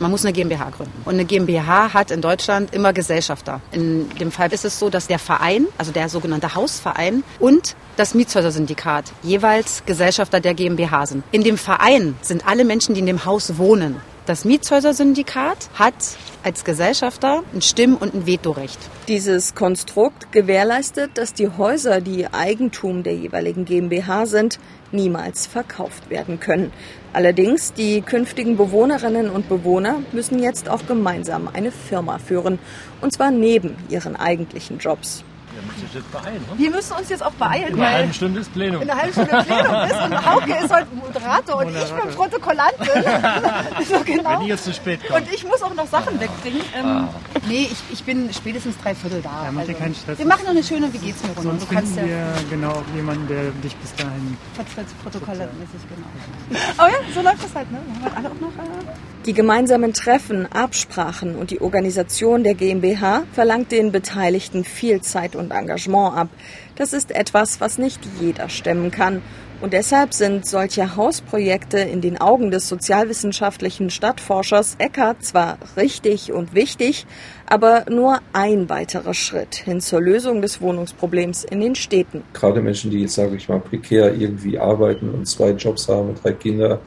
Man 0.00 0.12
muss 0.12 0.24
eine 0.24 0.32
GmbH 0.32 0.70
gründen. 0.70 0.92
Und 1.04 1.14
eine 1.14 1.24
GmbH 1.24 1.92
hat 1.92 2.12
in 2.12 2.20
Deutschland 2.20 2.72
immer 2.72 2.92
Gesellschafter. 2.92 3.60
In 3.72 4.08
dem 4.20 4.30
Fall 4.30 4.52
ist 4.52 4.64
es 4.64 4.78
so, 4.78 4.90
dass 4.90 5.08
der 5.08 5.18
Verein, 5.18 5.66
also 5.76 5.90
der 5.90 6.08
sogenannte 6.08 6.54
Hausverein 6.54 7.24
und 7.40 7.74
das 7.96 8.14
Mietshäuser-Syndikat 8.14 9.12
jeweils 9.24 9.82
Gesellschafter 9.86 10.38
der 10.38 10.54
GmbH 10.54 11.06
sind. 11.06 11.24
In 11.32 11.42
dem 11.42 11.58
Verein 11.58 12.14
sind 12.22 12.46
alle 12.46 12.64
Menschen, 12.64 12.94
die 12.94 13.00
in 13.00 13.06
dem 13.06 13.24
Haus 13.24 13.58
wohnen. 13.58 13.96
Das 14.28 14.44
Mietshäuser-Syndikat 14.44 15.70
hat 15.72 15.94
als 16.42 16.62
Gesellschafter 16.62 17.44
ein 17.54 17.62
Stimm- 17.62 17.96
und 17.96 18.12
ein 18.12 18.26
Vetorecht. 18.26 18.78
Dieses 19.08 19.54
Konstrukt 19.54 20.32
gewährleistet, 20.32 21.12
dass 21.14 21.32
die 21.32 21.48
Häuser, 21.48 22.02
die 22.02 22.26
Eigentum 22.30 23.04
der 23.04 23.14
jeweiligen 23.14 23.64
GmbH 23.64 24.26
sind, 24.26 24.58
niemals 24.92 25.46
verkauft 25.46 26.10
werden 26.10 26.40
können. 26.40 26.72
Allerdings, 27.14 27.72
die 27.72 28.02
künftigen 28.02 28.58
Bewohnerinnen 28.58 29.30
und 29.30 29.48
Bewohner 29.48 30.00
müssen 30.12 30.42
jetzt 30.42 30.68
auch 30.68 30.86
gemeinsam 30.86 31.48
eine 31.50 31.72
Firma 31.72 32.18
führen, 32.18 32.58
und 33.00 33.14
zwar 33.14 33.30
neben 33.30 33.78
ihren 33.88 34.14
eigentlichen 34.14 34.76
Jobs. 34.76 35.24
Wir 35.50 35.62
müssen 35.62 35.82
uns 35.84 35.94
jetzt 35.94 36.12
beeilen. 36.12 36.42
Ne? 36.42 36.58
Wir 36.58 36.70
müssen 36.70 36.92
uns 36.92 37.08
jetzt 37.08 37.22
auch 37.22 37.32
beeilen, 37.32 37.68
In 37.74 37.80
einer 37.80 37.92
halben 37.92 38.12
Stunde 38.14 38.40
ist 38.40 38.52
Plenum. 38.52 38.82
in 38.82 38.90
einer 38.90 39.00
halben 39.00 39.12
Stunde 39.12 39.44
Plenum 39.44 39.74
ist 39.84 40.02
und 40.02 40.26
Hauke 40.26 40.64
ist 40.64 40.72
heute 40.74 40.86
Moderator 40.94 41.56
und 41.56 41.68
ich 41.76 41.92
bin 41.92 42.14
Protokollantin. 42.14 42.88
so 43.88 44.00
genau. 44.04 44.30
Wenn 44.32 44.40
ihr 44.42 44.48
jetzt 44.48 44.64
zu 44.64 44.72
spät 44.72 45.00
kommt. 45.06 45.20
Und 45.22 45.32
ich 45.32 45.44
muss 45.44 45.62
auch 45.62 45.74
noch 45.74 45.86
Sachen 45.86 46.20
wegbringen. 46.20 46.62
Ähm, 46.74 47.08
Nee, 47.46 47.68
ich, 47.72 47.78
ich 47.90 48.04
bin 48.04 48.30
spätestens 48.32 48.76
drei 48.82 48.94
Viertel 48.94 49.22
da. 49.22 49.44
Ja, 49.44 49.52
mach 49.52 49.64
dir 49.64 49.72
keinen 49.74 49.94
Stress. 49.94 50.18
Wir 50.18 50.26
machen 50.26 50.42
noch 50.44 50.50
eine 50.50 50.62
schöne 50.62 50.92
Wie 50.92 50.98
geht's 50.98 51.22
mir 51.22 51.28
Runde. 51.30 51.42
Sonst 51.42 51.62
Du 51.70 51.74
kannst 51.74 51.94
finden 51.94 52.10
ja 52.10 52.16
wir 52.16 52.50
genau 52.50 52.82
jemanden, 52.94 53.26
der 53.26 53.50
dich 53.62 53.74
bis 53.76 53.94
dahin 53.94 54.36
vertritt, 54.54 54.86
protokollmäßig, 55.02 55.80
genau. 55.88 56.60
Aber 56.76 56.88
ja, 56.92 56.96
so 57.14 57.22
läuft 57.22 57.42
das 57.44 57.54
halt, 57.54 57.70
ne? 57.72 57.78
Wir 57.86 57.94
haben 57.94 58.04
halt 58.04 58.16
alle 58.16 58.28
auch 58.28 58.40
noch. 58.40 58.48
Äh, 58.48 59.17
Die 59.28 59.34
gemeinsamen 59.34 59.92
Treffen, 59.92 60.46
Absprachen 60.50 61.36
und 61.36 61.50
die 61.50 61.60
Organisation 61.60 62.44
der 62.44 62.54
GmbH 62.54 63.24
verlangt 63.34 63.72
den 63.72 63.92
Beteiligten 63.92 64.64
viel 64.64 65.02
Zeit 65.02 65.36
und 65.36 65.50
Engagement 65.50 66.16
ab. 66.16 66.28
Das 66.76 66.94
ist 66.94 67.14
etwas, 67.14 67.60
was 67.60 67.76
nicht 67.76 68.00
jeder 68.18 68.48
stemmen 68.48 68.90
kann. 68.90 69.20
Und 69.60 69.74
deshalb 69.74 70.14
sind 70.14 70.46
solche 70.46 70.96
Hausprojekte 70.96 71.78
in 71.78 72.00
den 72.00 72.18
Augen 72.18 72.50
des 72.50 72.70
sozialwissenschaftlichen 72.70 73.90
Stadtforschers 73.90 74.76
Eckert 74.78 75.22
zwar 75.22 75.58
richtig 75.76 76.32
und 76.32 76.54
wichtig, 76.54 77.04
aber 77.44 77.84
nur 77.90 78.20
ein 78.32 78.70
weiterer 78.70 79.12
Schritt 79.12 79.56
hin 79.56 79.82
zur 79.82 80.00
Lösung 80.00 80.40
des 80.40 80.62
Wohnungsproblems 80.62 81.44
in 81.44 81.60
den 81.60 81.74
Städten. 81.74 82.22
Gerade 82.32 82.62
Menschen, 82.62 82.90
die 82.90 83.02
jetzt, 83.02 83.16
sage 83.16 83.36
ich 83.36 83.46
mal, 83.46 83.60
prekär 83.60 84.14
irgendwie 84.14 84.58
arbeiten 84.58 85.10
und 85.10 85.26
zwei 85.26 85.50
Jobs 85.50 85.86
haben 85.86 86.08
und 86.08 86.24
drei 86.24 86.32
Kinder, 86.32 86.80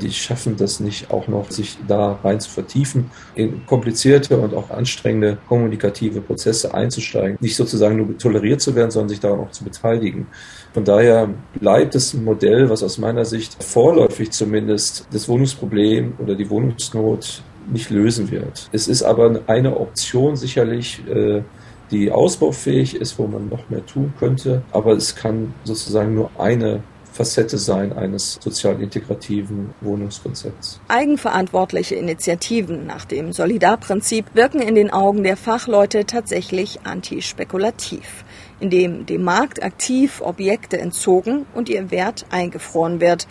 die 0.00 0.10
schaffen 0.10 0.56
das 0.56 0.80
nicht 0.80 1.10
auch 1.10 1.28
noch, 1.28 1.50
sich 1.50 1.78
da 1.86 2.18
rein 2.22 2.40
zu 2.40 2.50
vertiefen, 2.50 3.10
in 3.34 3.66
komplizierte 3.66 4.36
und 4.38 4.54
auch 4.54 4.70
anstrengende 4.70 5.38
kommunikative 5.48 6.20
Prozesse 6.20 6.74
einzusteigen. 6.74 7.38
Nicht 7.40 7.56
sozusagen 7.56 7.96
nur 7.96 8.18
toleriert 8.18 8.60
zu 8.60 8.74
werden, 8.74 8.90
sondern 8.90 9.08
sich 9.08 9.20
daran 9.20 9.40
auch 9.40 9.50
zu 9.50 9.64
beteiligen. 9.64 10.26
Von 10.74 10.84
daher 10.84 11.30
bleibt 11.58 11.94
es 11.94 12.12
ein 12.12 12.24
Modell, 12.24 12.68
was 12.68 12.82
aus 12.82 12.98
meiner 12.98 13.24
Sicht 13.24 13.62
vorläufig 13.62 14.30
zumindest 14.30 15.06
das 15.10 15.28
Wohnungsproblem 15.28 16.14
oder 16.18 16.34
die 16.34 16.50
Wohnungsnot 16.50 17.42
nicht 17.72 17.90
lösen 17.90 18.30
wird. 18.30 18.68
Es 18.72 18.88
ist 18.88 19.02
aber 19.02 19.40
eine 19.46 19.76
Option 19.78 20.36
sicherlich, 20.36 21.02
äh, 21.08 21.42
die 21.90 22.10
ausbaufähig 22.10 22.96
ist, 22.96 23.18
wo 23.18 23.26
man 23.26 23.48
noch 23.48 23.70
mehr 23.70 23.84
tun 23.86 24.12
könnte. 24.18 24.62
Aber 24.72 24.92
es 24.92 25.14
kann 25.14 25.54
sozusagen 25.64 26.14
nur 26.14 26.30
eine 26.38 26.82
Facette 27.16 27.56
sein 27.56 27.94
eines 27.94 28.38
sozial 28.42 28.80
integrativen 28.82 29.74
Wohnungskonzepts. 29.80 30.80
Eigenverantwortliche 30.88 31.94
Initiativen 31.94 32.86
nach 32.86 33.06
dem 33.06 33.32
Solidarprinzip 33.32 34.26
wirken 34.34 34.60
in 34.60 34.74
den 34.74 34.90
Augen 34.90 35.22
der 35.22 35.38
Fachleute 35.38 36.04
tatsächlich 36.04 36.80
antispekulativ, 36.84 38.24
indem 38.60 39.06
dem 39.06 39.22
Markt 39.22 39.62
aktiv 39.62 40.20
Objekte 40.20 40.78
entzogen 40.78 41.46
und 41.54 41.70
ihr 41.70 41.90
Wert 41.90 42.26
eingefroren 42.30 43.00
wird. 43.00 43.26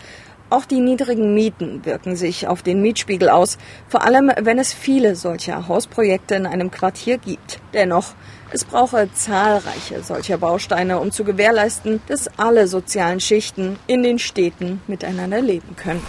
Auch 0.48 0.64
die 0.64 0.80
niedrigen 0.80 1.34
Mieten 1.34 1.84
wirken 1.84 2.14
sich 2.14 2.46
auf 2.46 2.62
den 2.62 2.80
Mietspiegel 2.80 3.28
aus, 3.28 3.58
vor 3.88 4.04
allem 4.04 4.30
wenn 4.40 4.58
es 4.58 4.72
viele 4.72 5.16
solcher 5.16 5.66
Hausprojekte 5.66 6.36
in 6.36 6.46
einem 6.46 6.70
Quartier 6.70 7.18
gibt. 7.18 7.60
Dennoch, 7.74 8.14
es 8.52 8.64
brauche 8.64 9.08
zahlreiche 9.12 10.02
solcher 10.02 10.38
Bausteine, 10.38 10.98
um 10.98 11.10
zu 11.10 11.24
gewährleisten, 11.24 12.00
dass 12.06 12.28
alle 12.38 12.68
sozialen 12.68 13.20
Schichten 13.20 13.78
in 13.86 14.02
den 14.02 14.18
Städten 14.18 14.80
miteinander 14.86 15.40
leben 15.40 15.76
können. 15.76 16.02